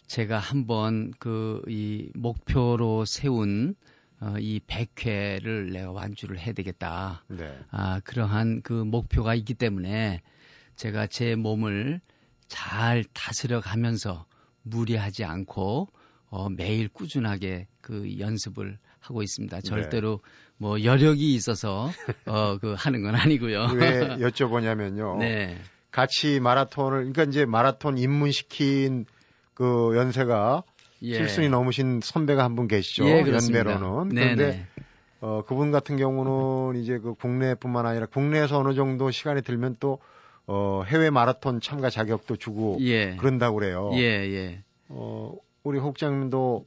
제가 0.07 0.39
한번 0.39 1.11
그 1.19 1.61
이 1.67 2.09
목표로 2.15 3.05
세운 3.05 3.75
어, 4.21 4.35
이 4.37 4.59
100회를 4.67 5.71
내가 5.71 5.91
완주를 5.91 6.39
해야 6.39 6.53
되겠다. 6.53 7.23
네. 7.27 7.57
아, 7.71 8.01
그러한 8.03 8.61
그 8.63 8.73
목표가 8.73 9.33
있기 9.35 9.53
때문에 9.53 10.21
제가 10.75 11.07
제 11.07 11.35
몸을 11.35 12.01
잘 12.47 13.05
다스려 13.13 13.61
가면서 13.61 14.25
무리하지 14.63 15.23
않고 15.23 15.87
어, 16.29 16.49
매일 16.49 16.89
꾸준하게 16.89 17.67
그 17.81 18.19
연습을 18.19 18.77
하고 18.99 19.23
있습니다. 19.23 19.55
네. 19.55 19.61
절대로 19.61 20.19
네. 20.21 20.29
뭐 20.59 20.83
여력이 20.83 21.33
있어서 21.35 21.89
어, 22.25 22.57
그 22.59 22.75
하는 22.77 23.01
건 23.01 23.15
아니고요. 23.15 23.67
왜 23.75 23.99
여쭤보냐면요. 24.19 25.17
네. 25.19 25.57
같이 25.89 26.39
마라톤을 26.39 26.97
그러니까 26.99 27.23
이제 27.23 27.45
마라톤 27.45 27.97
입문시킨 27.97 29.05
그 29.53 29.93
연세가 29.95 30.63
예. 31.01 31.21
7순이 31.25 31.49
넘으신 31.49 32.01
선배가 32.03 32.43
한 32.43 32.55
분 32.55 32.67
계시죠. 32.67 33.07
예, 33.07 33.19
연배로는. 33.21 34.09
네, 34.09 34.21
그런데 34.35 34.47
네. 34.51 34.65
어, 35.21 35.43
그분 35.47 35.71
같은 35.71 35.95
경우는 35.97 36.81
이제 36.81 36.97
그 36.99 37.13
국내뿐만 37.13 37.85
아니라 37.85 38.05
국내에서 38.05 38.59
어느 38.59 38.73
정도 38.73 39.11
시간이 39.11 39.41
들면 39.41 39.77
또 39.79 39.99
어, 40.45 40.83
해외 40.87 41.09
마라톤 41.09 41.61
참가 41.61 41.89
자격도 41.89 42.35
주고 42.35 42.77
예. 42.81 43.15
그런다고 43.15 43.57
그래요. 43.59 43.91
예, 43.93 43.99
예. 44.01 44.63
어, 44.89 45.33
우리 45.63 45.79
혹장님도 45.79 46.65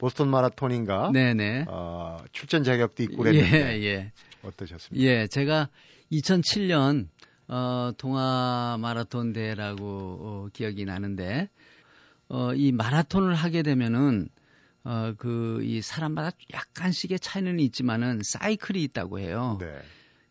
보스턴 0.00 0.30
마라톤인가? 0.30 1.10
네네. 1.12 1.66
어, 1.68 2.16
출전 2.32 2.64
자격도 2.64 3.02
있고 3.02 3.18
그랬는데. 3.18 3.80
예, 3.80 3.84
예. 3.84 4.12
어떠셨습니까? 4.42 5.06
예, 5.06 5.26
제가 5.26 5.68
2007년 6.10 7.08
어, 7.48 7.92
동아 7.98 8.78
마라톤 8.80 9.34
대회라고 9.34 9.84
어, 9.84 10.48
기억이 10.54 10.86
나는데 10.86 11.50
어, 12.28 12.54
이 12.54 12.72
마라톤을 12.72 13.34
하게 13.34 13.62
되면은 13.62 14.30
어, 14.84 15.12
그, 15.18 15.60
이 15.62 15.82
사람마다 15.82 16.30
약간씩의 16.54 17.20
차이는 17.20 17.60
있지만은 17.60 18.22
사이클이 18.24 18.82
있다고 18.84 19.18
해요. 19.18 19.58
네. 19.60 19.66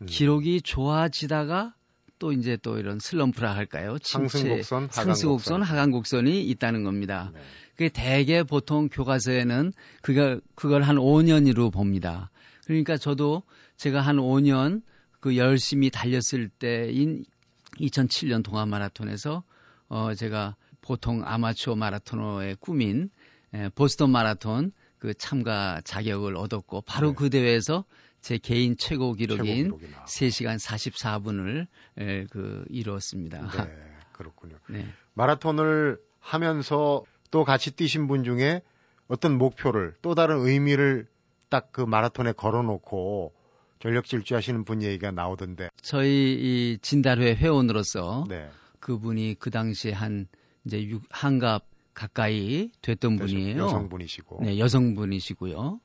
음. 0.01 0.07
기록이 0.07 0.61
좋아지다가 0.63 1.75
또 2.19 2.33
이제 2.33 2.57
또 2.61 2.77
이런 2.77 2.99
슬럼프라 2.99 3.55
할까요? 3.55 3.97
상승곡선, 4.01 4.89
상승곡선, 4.91 5.61
하강곡선이 5.63 6.43
있다는 6.49 6.83
겁니다. 6.83 7.31
네. 7.33 7.39
그게 7.71 7.89
대개 7.89 8.43
보통 8.43 8.89
교과서에는 8.89 9.71
그걸 10.01 10.41
그걸 10.53 10.83
한 10.83 10.97
5년으로 10.97 11.71
봅니다. 11.71 12.29
그러니까 12.65 12.97
저도 12.97 13.43
제가 13.77 14.01
한 14.01 14.17
5년 14.17 14.81
그 15.21 15.37
열심히 15.37 15.89
달렸을 15.89 16.49
때인 16.49 17.23
2007년 17.77 18.43
동아 18.43 18.65
마라톤에서 18.65 19.43
어 19.87 20.13
제가 20.13 20.55
보통 20.81 21.23
아마추어 21.25 21.75
마라토너의 21.75 22.57
꿈인 22.59 23.09
에, 23.53 23.69
보스턴 23.69 24.11
마라톤 24.11 24.71
그 24.97 25.13
참가 25.13 25.81
자격을 25.85 26.35
얻었고 26.35 26.81
바로 26.81 27.09
네. 27.09 27.15
그 27.15 27.29
대회에서 27.29 27.85
제 28.21 28.37
개인 28.37 28.75
최고 28.77 29.13
기록인 29.13 29.65
최고 29.65 29.79
3시간 30.05 30.59
44분을 30.59 31.67
에, 31.97 32.25
그 32.25 32.65
이루었습니다. 32.69 33.49
네, 33.49 33.73
그렇군요. 34.11 34.57
네. 34.69 34.85
마라톤을 35.13 35.99
하면서 36.19 37.03
또 37.31 37.43
같이 37.43 37.71
뛰신 37.71 38.07
분 38.07 38.23
중에 38.23 38.61
어떤 39.07 39.37
목표를 39.37 39.95
또 40.01 40.15
다른 40.15 40.39
의미를 40.45 41.07
딱 41.49 41.71
그 41.71 41.81
마라톤에 41.81 42.31
걸어놓고 42.33 43.33
전력 43.79 44.05
질주하시는 44.05 44.65
분 44.65 44.83
얘기가 44.83 45.11
나오던데. 45.11 45.69
저희 45.81 46.33
이 46.39 46.77
진달회 46.81 47.35
회원으로서 47.35 48.25
네. 48.29 48.49
그분이 48.79 49.37
그 49.39 49.49
당시에 49.49 49.91
한 49.91 50.27
이제 50.65 50.83
육, 50.83 51.03
한갑 51.09 51.65
가까이 51.93 52.71
됐던 52.81 53.17
분이에요. 53.17 53.57
여성분이시고. 53.63 54.39
네, 54.43 54.59
여성분이시고요. 54.59 55.79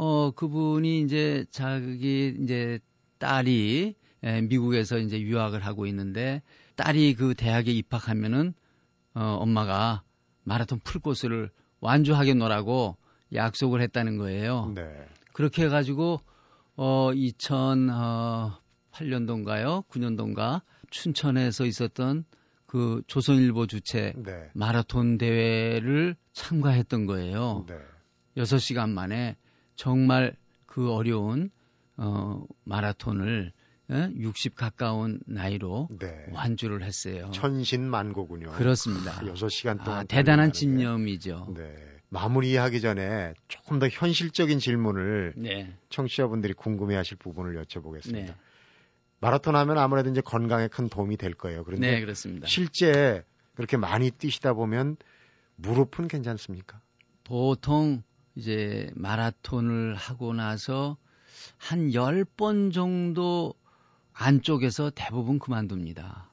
어, 0.00 0.30
그분이 0.30 1.00
이제 1.00 1.44
자기 1.50 2.32
이제 2.40 2.78
딸이 3.18 3.96
에, 4.22 4.40
미국에서 4.42 4.98
이제 4.98 5.20
유학을 5.20 5.66
하고 5.66 5.86
있는데 5.86 6.40
딸이 6.76 7.16
그 7.16 7.34
대학에 7.34 7.72
입학하면은 7.72 8.54
어, 9.14 9.38
엄마가 9.40 10.04
마라톤 10.44 10.78
풀코스를 10.84 11.50
완주하겠노라고 11.80 12.96
약속을 13.34 13.82
했다는 13.82 14.18
거예요. 14.18 14.70
네. 14.72 14.84
그렇게 15.32 15.64
해가지고 15.64 16.20
어 16.76 17.10
2008년도인가요? 17.12 19.84
9년도인가 19.88 20.62
춘천에서 20.90 21.66
있었던 21.66 22.24
그 22.66 23.02
조선일보 23.08 23.66
주최 23.66 24.12
네. 24.16 24.48
마라톤 24.54 25.18
대회를 25.18 26.14
참가했던 26.34 27.06
거예요. 27.06 27.66
네. 27.66 27.74
6시간 28.36 28.90
만에 28.90 29.36
정말 29.78 30.34
그 30.66 30.92
어려운 30.92 31.50
어 31.96 32.44
마라톤을 32.64 33.52
60 33.88 34.52
예? 34.52 34.54
가까운 34.54 35.20
나이로 35.24 35.88
네. 35.98 36.26
완주를 36.32 36.82
했어요. 36.82 37.30
천신만고군요. 37.32 38.50
그렇습니다. 38.50 39.12
6시간 39.20 39.82
동안. 39.82 40.00
아, 40.00 40.04
대단한 40.04 40.52
진념이죠. 40.52 41.54
네. 41.56 41.74
마무리하기 42.10 42.80
전에 42.80 43.34
조금 43.46 43.78
더 43.78 43.88
현실적인 43.88 44.58
질문을 44.58 45.34
네. 45.36 45.72
청취자분들이 45.90 46.54
궁금해하실 46.54 47.18
부분을 47.18 47.62
여쭤보겠습니다. 47.62 48.12
네. 48.12 48.34
마라톤 49.20 49.56
하면 49.56 49.78
아무래도 49.78 50.10
이제 50.10 50.20
건강에 50.20 50.68
큰 50.68 50.88
도움이 50.88 51.16
될 51.16 51.34
거예요. 51.34 51.64
그런데 51.64 51.92
네, 51.92 52.00
그렇습니다. 52.00 52.46
실제 52.48 53.24
그렇게 53.54 53.76
많이 53.76 54.10
뛰시다 54.10 54.54
보면 54.54 54.96
무릎은 55.56 56.08
괜찮습니까? 56.08 56.80
보통 57.24 58.02
이제 58.38 58.88
마라톤을 58.94 59.96
하고 59.96 60.32
나서 60.32 60.96
한 61.56 61.90
10번 61.90 62.72
정도 62.72 63.52
안쪽에서 64.12 64.90
대부분 64.94 65.40
그만둡니다. 65.40 66.30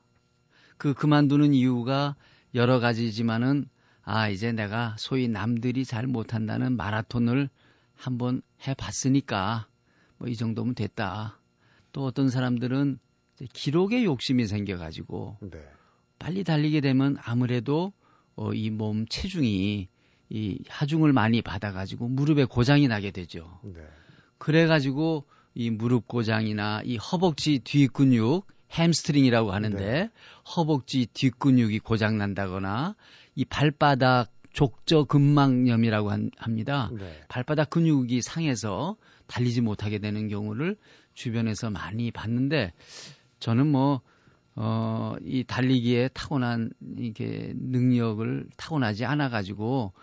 그 0.78 0.94
그만두는 0.94 1.56
이유가 1.56 2.16
여러 2.54 2.80
가지지만은 2.80 3.68
아, 4.04 4.30
이제 4.30 4.52
내가 4.52 4.96
소위 5.00 5.28
남들이 5.28 5.84
잘 5.84 6.06
못한다는 6.06 6.78
마라톤을 6.78 7.50
한번 7.96 8.44
해봤으니까 8.68 9.68
뭐 10.20 10.30
이 10.30 10.36
정도면 10.36 10.76
됐다. 10.76 11.40
또 11.92 12.06
어떤 12.06 12.30
사람들은 12.30 13.00
기록에 13.52 14.04
욕심이 14.04 14.46
생겨가지고 14.46 15.38
네. 15.42 15.60
빨리 16.20 16.44
달리게 16.44 16.82
되면 16.82 17.18
아무래도 17.24 17.94
어, 18.36 18.54
이 18.54 18.70
몸 18.70 19.08
체중이 19.08 19.90
이 20.30 20.60
하중을 20.68 21.14
많이 21.14 21.42
받아가지고 21.42 22.08
무릎에 22.08 22.46
고장이 22.46 22.88
나게 22.88 23.12
되죠. 23.12 23.60
네. 23.64 23.82
그래가지고 24.38 25.26
이 25.54 25.70
무릎 25.70 26.08
고장이나 26.08 26.82
이 26.84 26.98
허벅지 26.98 27.60
뒷근육 27.60 28.46
햄스트링이라고 28.74 29.52
하는데 29.52 29.86
네. 29.86 30.10
허벅지 30.56 31.06
뒷근육이 31.06 31.80
고장 31.80 32.18
난다거나 32.18 32.96
이 33.36 33.46
발바닥 33.46 34.32
족저 34.54 35.04
근막염이라고 35.04 36.12
합니다. 36.38 36.90
네. 36.98 37.24
발바닥 37.28 37.70
근육이 37.70 38.22
상해서 38.22 38.96
달리지 39.28 39.62
못하게 39.62 40.00
되는 40.00 40.28
경우를 40.28 40.78
주변에서 41.14 41.70
많이 41.70 42.12
봤는데 42.12 42.74
저는 43.40 43.68
뭐 43.68 44.02
어, 44.56 45.16
이 45.22 45.44
달리기에 45.44 46.10
타고난 46.14 46.72
이게 46.98 47.54
능력을 47.56 48.48
타고나지 48.56 49.04
않아 49.06 49.30
가지고 49.30 49.94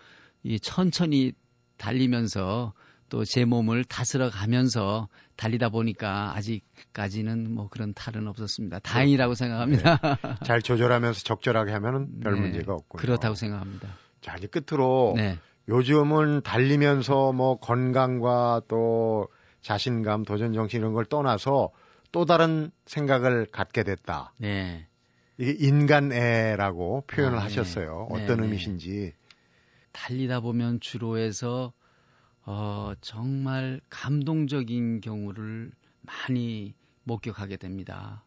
이 0.43 0.59
천천히 0.59 1.33
달리면서 1.77 2.73
또 3.09 3.25
제 3.25 3.45
몸을 3.45 3.83
다스려 3.83 4.31
가면서 4.31 5.07
달리다 5.35 5.69
보니까 5.69 6.35
아직까지는 6.35 7.53
뭐 7.53 7.69
그런 7.69 7.93
탈은 7.93 8.27
없었습니다. 8.27 8.79
다행이라고 8.79 9.35
생각합니다. 9.35 9.99
네. 10.01 10.35
잘 10.43 10.63
조절하면서 10.63 11.21
적절하게 11.21 11.71
하면은 11.73 12.19
별 12.21 12.33
네. 12.33 12.41
문제가 12.41 12.73
없군요. 12.73 12.99
그렇다고 12.99 13.35
생각합니다. 13.35 13.89
자, 14.21 14.35
이제 14.37 14.47
끝으로 14.47 15.13
네. 15.15 15.37
요즘은 15.69 16.41
달리면서 16.41 17.33
뭐 17.33 17.59
건강과 17.59 18.61
또 18.67 19.27
자신감, 19.61 20.23
도전 20.23 20.53
정신 20.53 20.79
이런 20.79 20.93
걸 20.93 21.05
떠나서 21.05 21.69
또 22.11 22.25
다른 22.25 22.71
생각을 22.87 23.45
갖게 23.51 23.83
됐다. 23.83 24.33
네. 24.39 24.87
이게 25.37 25.51
인간애라고 25.51 27.03
표현을 27.07 27.37
아, 27.37 27.41
네. 27.41 27.43
하셨어요. 27.43 28.07
어떤 28.09 28.37
네, 28.37 28.43
의미신지. 28.45 29.13
달리다 29.93 30.41
보면 30.41 30.81
주로 30.81 31.17
해서 31.17 31.71
어, 32.45 32.93
정말 32.99 33.79
감동적인 33.89 34.99
경우를 34.99 35.71
많이 36.01 36.73
목격하게 37.03 37.55
됩니다. 37.57 38.25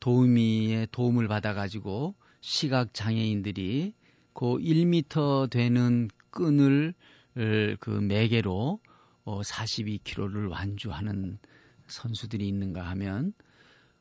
도우미의 0.00 0.88
도움을 0.92 1.28
받아가지고 1.28 2.14
시각 2.40 2.92
장애인들이 2.92 3.94
그 4.34 4.44
1미터 4.58 5.50
되는 5.50 6.08
끈을 6.30 6.94
그 7.80 7.90
매개로 7.90 8.80
어, 9.24 9.40
42km를 9.40 10.50
완주하는 10.50 11.38
선수들이 11.86 12.46
있는가 12.46 12.82
하면 12.90 13.32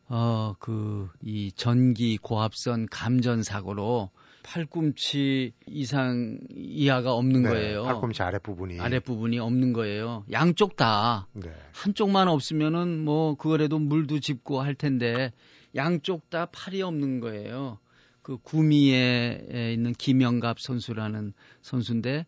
어, 0.10 0.56
그, 0.60 1.10
이 1.22 1.52
전기 1.52 2.18
고압선 2.18 2.88
감전 2.88 3.44
사고로 3.44 4.10
팔꿈치 4.48 5.52
이상 5.66 6.40
이하가 6.56 7.14
없는 7.14 7.44
네, 7.44 7.50
거예요. 7.50 7.84
팔꿈치 7.84 8.24
아랫부분이. 8.24 8.80
아랫부분이 8.80 9.40
없는 9.40 9.74
거예요. 9.74 10.24
양쪽 10.32 10.78
다. 10.78 11.28
네. 11.34 11.52
한쪽만 11.74 12.30
없으면은 12.30 13.04
뭐 13.04 13.36
그거라도 13.36 13.78
물도 13.78 14.22
짚고 14.22 14.62
할 14.62 14.74
텐데 14.74 15.34
양쪽 15.76 16.30
다 16.30 16.46
팔이 16.46 16.82
없는 16.82 17.20
거예요. 17.20 17.80
그 18.22 18.38
구미에 18.38 19.74
있는 19.74 19.92
김영갑 19.92 20.62
선수라는 20.62 21.34
선수인데 21.62 22.26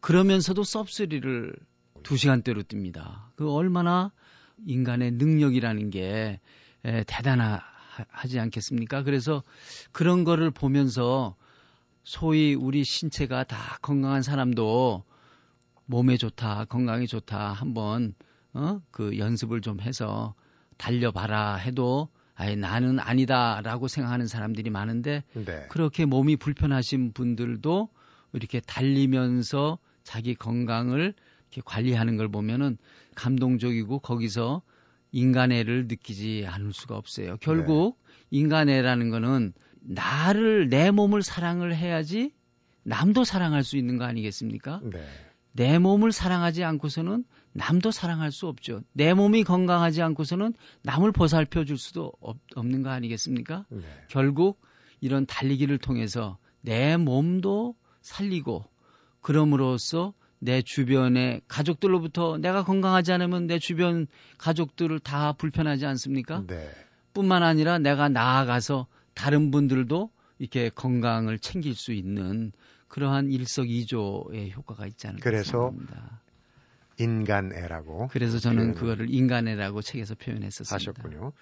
그러면서도 0.00 0.62
섭스리를 0.62 1.52
두 2.04 2.16
시간대로 2.16 2.62
뜹니다. 2.62 3.24
그 3.34 3.52
얼마나 3.52 4.12
인간의 4.66 5.12
능력이라는 5.12 5.90
게 5.90 6.38
대단하지 7.08 8.38
않겠습니까? 8.38 9.02
그래서 9.02 9.42
그런 9.90 10.22
거를 10.22 10.52
보면서 10.52 11.34
소위 12.06 12.54
우리 12.54 12.84
신체가 12.84 13.42
다 13.44 13.78
건강한 13.82 14.22
사람도 14.22 15.02
몸에 15.86 16.16
좋다, 16.16 16.66
건강에 16.66 17.04
좋다 17.04 17.52
한번 17.52 18.14
어? 18.54 18.80
그 18.92 19.18
연습을 19.18 19.60
좀 19.60 19.80
해서 19.80 20.34
달려봐라 20.78 21.56
해도 21.56 22.08
아예 22.36 22.54
나는 22.54 23.00
아니다라고 23.00 23.88
생각하는 23.88 24.28
사람들이 24.28 24.70
많은데 24.70 25.24
네. 25.34 25.66
그렇게 25.68 26.04
몸이 26.04 26.36
불편하신 26.36 27.12
분들도 27.12 27.88
이렇게 28.34 28.60
달리면서 28.60 29.78
자기 30.04 30.36
건강을 30.36 31.12
이렇게 31.50 31.62
관리하는 31.64 32.16
걸 32.16 32.28
보면은 32.28 32.78
감동적이고 33.16 33.98
거기서 33.98 34.62
인간애를 35.10 35.88
느끼지 35.88 36.44
않을 36.46 36.72
수가 36.72 36.96
없어요. 36.96 37.36
결국 37.40 37.98
네. 37.98 38.38
인간애라는 38.38 39.10
거는 39.10 39.54
나를 39.86 40.68
내 40.68 40.90
몸을 40.90 41.22
사랑을 41.22 41.74
해야지 41.74 42.32
남도 42.82 43.24
사랑할 43.24 43.64
수 43.64 43.76
있는 43.76 43.96
거 43.96 44.04
아니겠습니까? 44.04 44.80
네. 44.84 45.04
내 45.52 45.78
몸을 45.78 46.12
사랑하지 46.12 46.64
않고서는 46.64 47.24
남도 47.52 47.90
사랑할 47.90 48.30
수 48.30 48.46
없죠. 48.46 48.82
내 48.92 49.14
몸이 49.14 49.42
건강하지 49.42 50.02
않고서는 50.02 50.52
남을 50.82 51.12
보살펴 51.12 51.64
줄 51.64 51.78
수도 51.78 52.12
없, 52.20 52.36
는거 52.56 52.90
아니겠습니까? 52.90 53.64
네. 53.70 53.80
결국 54.08 54.60
이런 55.00 55.24
달리기를 55.24 55.78
통해서 55.78 56.36
내 56.60 56.96
몸도 56.96 57.74
살리고 58.02 58.64
그럼으로써 59.22 60.12
내 60.38 60.60
주변의 60.60 61.40
가족들로부터 61.48 62.36
내가 62.38 62.62
건강하지 62.62 63.12
않으면 63.12 63.46
내 63.46 63.58
주변 63.58 64.06
가족들을 64.38 65.00
다 65.00 65.32
불편하지 65.32 65.86
않습니까? 65.86 66.44
네. 66.46 66.68
뿐만 67.14 67.42
아니라 67.42 67.78
내가 67.78 68.10
나아가서 68.10 68.86
다른 69.16 69.50
분들도 69.50 70.10
이렇게 70.38 70.68
건강을 70.68 71.38
챙길 71.40 71.74
수 71.74 71.92
있는 71.92 72.52
그러한 72.86 73.32
일석이조의 73.32 74.52
효과가 74.52 74.86
있지 74.86 75.08
않을까 75.08 75.24
그래서 75.24 75.72
생각합니다. 75.72 76.20
인간애라고. 76.98 78.08
그래서 78.12 78.38
저는 78.38 78.74
그거를 78.74 79.10
인간애라고 79.10 79.82
책에서 79.82 80.14
표현했었습니다. 80.14 80.74
하셨군요. 80.74 81.32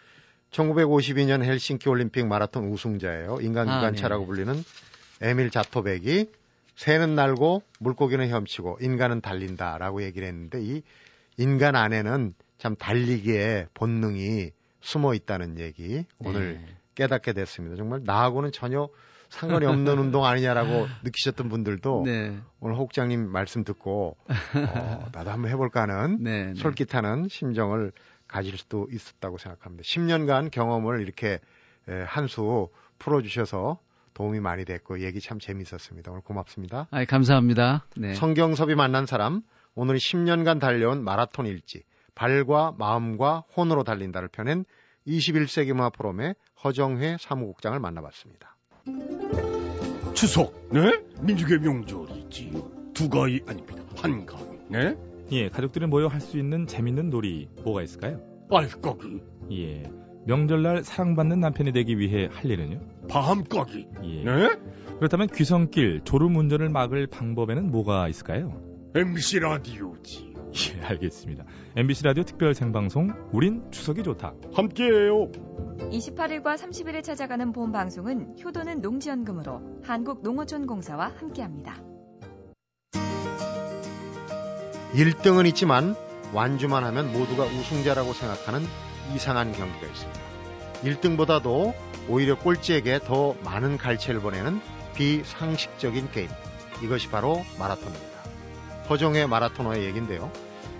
1952년 0.50 1.42
헬싱키 1.42 1.88
올림픽 1.88 2.26
마라톤 2.26 2.68
우승자예요. 2.68 3.40
인간기관차라고 3.40 4.22
아, 4.22 4.26
네. 4.26 4.26
불리는 4.26 4.64
에밀 5.20 5.50
자토백이 5.50 6.30
새는 6.76 7.14
날고 7.14 7.62
물고기는 7.80 8.24
헤엄치고 8.26 8.78
인간은 8.80 9.20
달린다라고 9.20 10.02
얘기를 10.04 10.26
했는데 10.28 10.62
이 10.62 10.82
인간 11.36 11.74
안에는 11.74 12.34
참 12.58 12.76
달리기의 12.76 13.68
본능이 13.74 14.50
숨어 14.80 15.14
있다는 15.14 15.58
얘기 15.58 16.04
오늘 16.18 16.54
네. 16.54 16.76
깨닫게 16.94 17.32
됐습니다. 17.32 17.76
정말 17.76 18.00
나하고는 18.04 18.52
전혀 18.52 18.88
상관이 19.28 19.66
없는 19.66 19.98
운동 19.98 20.24
아니냐라고 20.24 20.86
느끼셨던 21.02 21.48
분들도 21.48 22.02
네. 22.06 22.38
오늘 22.60 22.76
혹장님 22.76 23.30
말씀 23.30 23.64
듣고 23.64 24.16
어, 24.28 25.06
나도 25.12 25.30
한번 25.30 25.50
해볼까 25.50 25.82
하는 25.82 26.18
네, 26.22 26.46
네. 26.52 26.54
솔깃하는 26.54 27.28
심정을 27.28 27.92
가질 28.28 28.56
수도 28.56 28.88
있었다고 28.92 29.38
생각합니다. 29.38 29.82
10년간 29.82 30.50
경험을 30.50 31.00
이렇게 31.02 31.40
한 32.06 32.26
수 32.28 32.68
풀어주셔서 32.98 33.78
도움이 34.14 34.40
많이 34.40 34.64
됐고 34.64 35.00
얘기 35.02 35.20
참 35.20 35.38
재밌었습니다. 35.38 36.10
오늘 36.12 36.22
고맙습니다. 36.22 36.86
아, 36.90 37.04
감사합니다. 37.04 37.84
네. 37.96 38.14
성경섭이 38.14 38.74
만난 38.76 39.06
사람 39.06 39.42
오늘 39.74 39.96
10년간 39.96 40.60
달려온 40.60 41.02
마라톤 41.02 41.46
일지 41.46 41.82
발과 42.14 42.74
마음과 42.78 43.44
혼으로 43.56 43.82
달린다를 43.82 44.28
펴낸 44.28 44.64
21세기 45.06 45.72
문화 45.72 45.90
포럼의 45.90 46.34
허정회 46.62 47.16
사무국장을 47.20 47.78
만나봤습니다. 47.78 48.56
추석, 50.14 50.68
네? 50.70 51.02
민족의 51.20 51.58
명절이지요. 51.60 52.92
두 52.94 53.08
가위 53.08 53.40
아닙니다. 53.46 53.82
한 53.96 54.24
가위, 54.24 54.58
네? 54.68 54.96
예, 55.32 55.48
가족들이 55.48 55.86
모여 55.86 56.06
할 56.06 56.20
수 56.20 56.38
있는 56.38 56.66
재밌는 56.66 57.10
놀이 57.10 57.48
뭐가 57.64 57.82
있을까요? 57.82 58.20
알까기. 58.50 59.20
예, 59.52 59.82
명절날 60.26 60.84
사랑받는 60.84 61.40
남편이 61.40 61.72
되기 61.72 61.98
위해 61.98 62.28
할 62.32 62.50
일은요? 62.50 62.80
밤까기. 63.08 63.86
예. 64.04 64.24
네? 64.24 64.50
그렇다면 64.98 65.28
귀성길 65.28 66.02
졸음 66.04 66.36
운전을 66.36 66.68
막을 66.70 67.08
방법에는 67.08 67.70
뭐가 67.70 68.08
있을까요? 68.08 68.62
MBC 68.94 69.40
라디오지. 69.40 70.33
예, 70.54 70.84
알겠습니다. 70.84 71.44
MBC 71.76 72.04
라디오 72.04 72.22
특별 72.22 72.54
생방송 72.54 73.12
우린 73.32 73.70
추석이 73.72 74.04
좋다. 74.04 74.34
함께해요. 74.54 75.30
28일과 75.90 76.56
30일에 76.56 77.02
찾아가는 77.02 77.52
본 77.52 77.72
방송은 77.72 78.36
효도는 78.42 78.80
농지연금으로 78.80 79.80
한국농어촌공사와 79.82 81.12
함께합니다. 81.18 81.82
1등은 84.94 85.46
있지만 85.48 85.96
완주만 86.32 86.84
하면 86.84 87.12
모두가 87.12 87.44
우승자라고 87.44 88.12
생각하는 88.12 88.60
이상한 89.14 89.52
경기가 89.52 89.86
있습니다. 89.86 90.20
1등보다도 90.84 91.74
오히려 92.08 92.38
꼴찌에게 92.38 93.00
더 93.00 93.34
많은 93.44 93.76
갈채를 93.76 94.20
보내는 94.20 94.60
비상식적인 94.94 96.10
게임. 96.12 96.28
이것이 96.82 97.08
바로 97.08 97.42
마라톤입니다. 97.58 98.14
허정의 98.88 99.26
마라토너의 99.26 99.84
얘기인데요. 99.84 100.30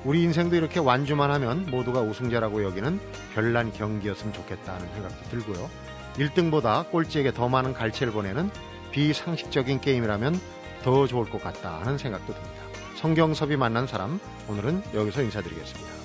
우리 0.04 0.22
인생도 0.22 0.56
이렇게 0.56 0.80
완주만 0.80 1.30
하면 1.30 1.66
모두가 1.70 2.00
우승자라고 2.02 2.62
여기는 2.62 3.00
별난 3.34 3.72
경기였으면 3.72 4.34
좋겠다는 4.34 4.86
생각도 4.92 5.30
들고요. 5.30 5.70
1등보다 6.16 6.90
꼴찌에게 6.90 7.32
더 7.32 7.48
많은 7.48 7.72
갈채를 7.72 8.12
보내는 8.12 8.50
비상식적인 8.92 9.80
게임이라면 9.80 10.38
더 10.82 11.06
좋을 11.06 11.28
것 11.30 11.42
같다 11.42 11.80
하는 11.80 11.98
생각도 11.98 12.34
듭니다. 12.34 12.64
성경섭이 12.96 13.56
만난 13.56 13.86
사람 13.86 14.20
오늘은 14.48 14.82
여기서 14.94 15.22
인사드리겠습니다. 15.22 16.03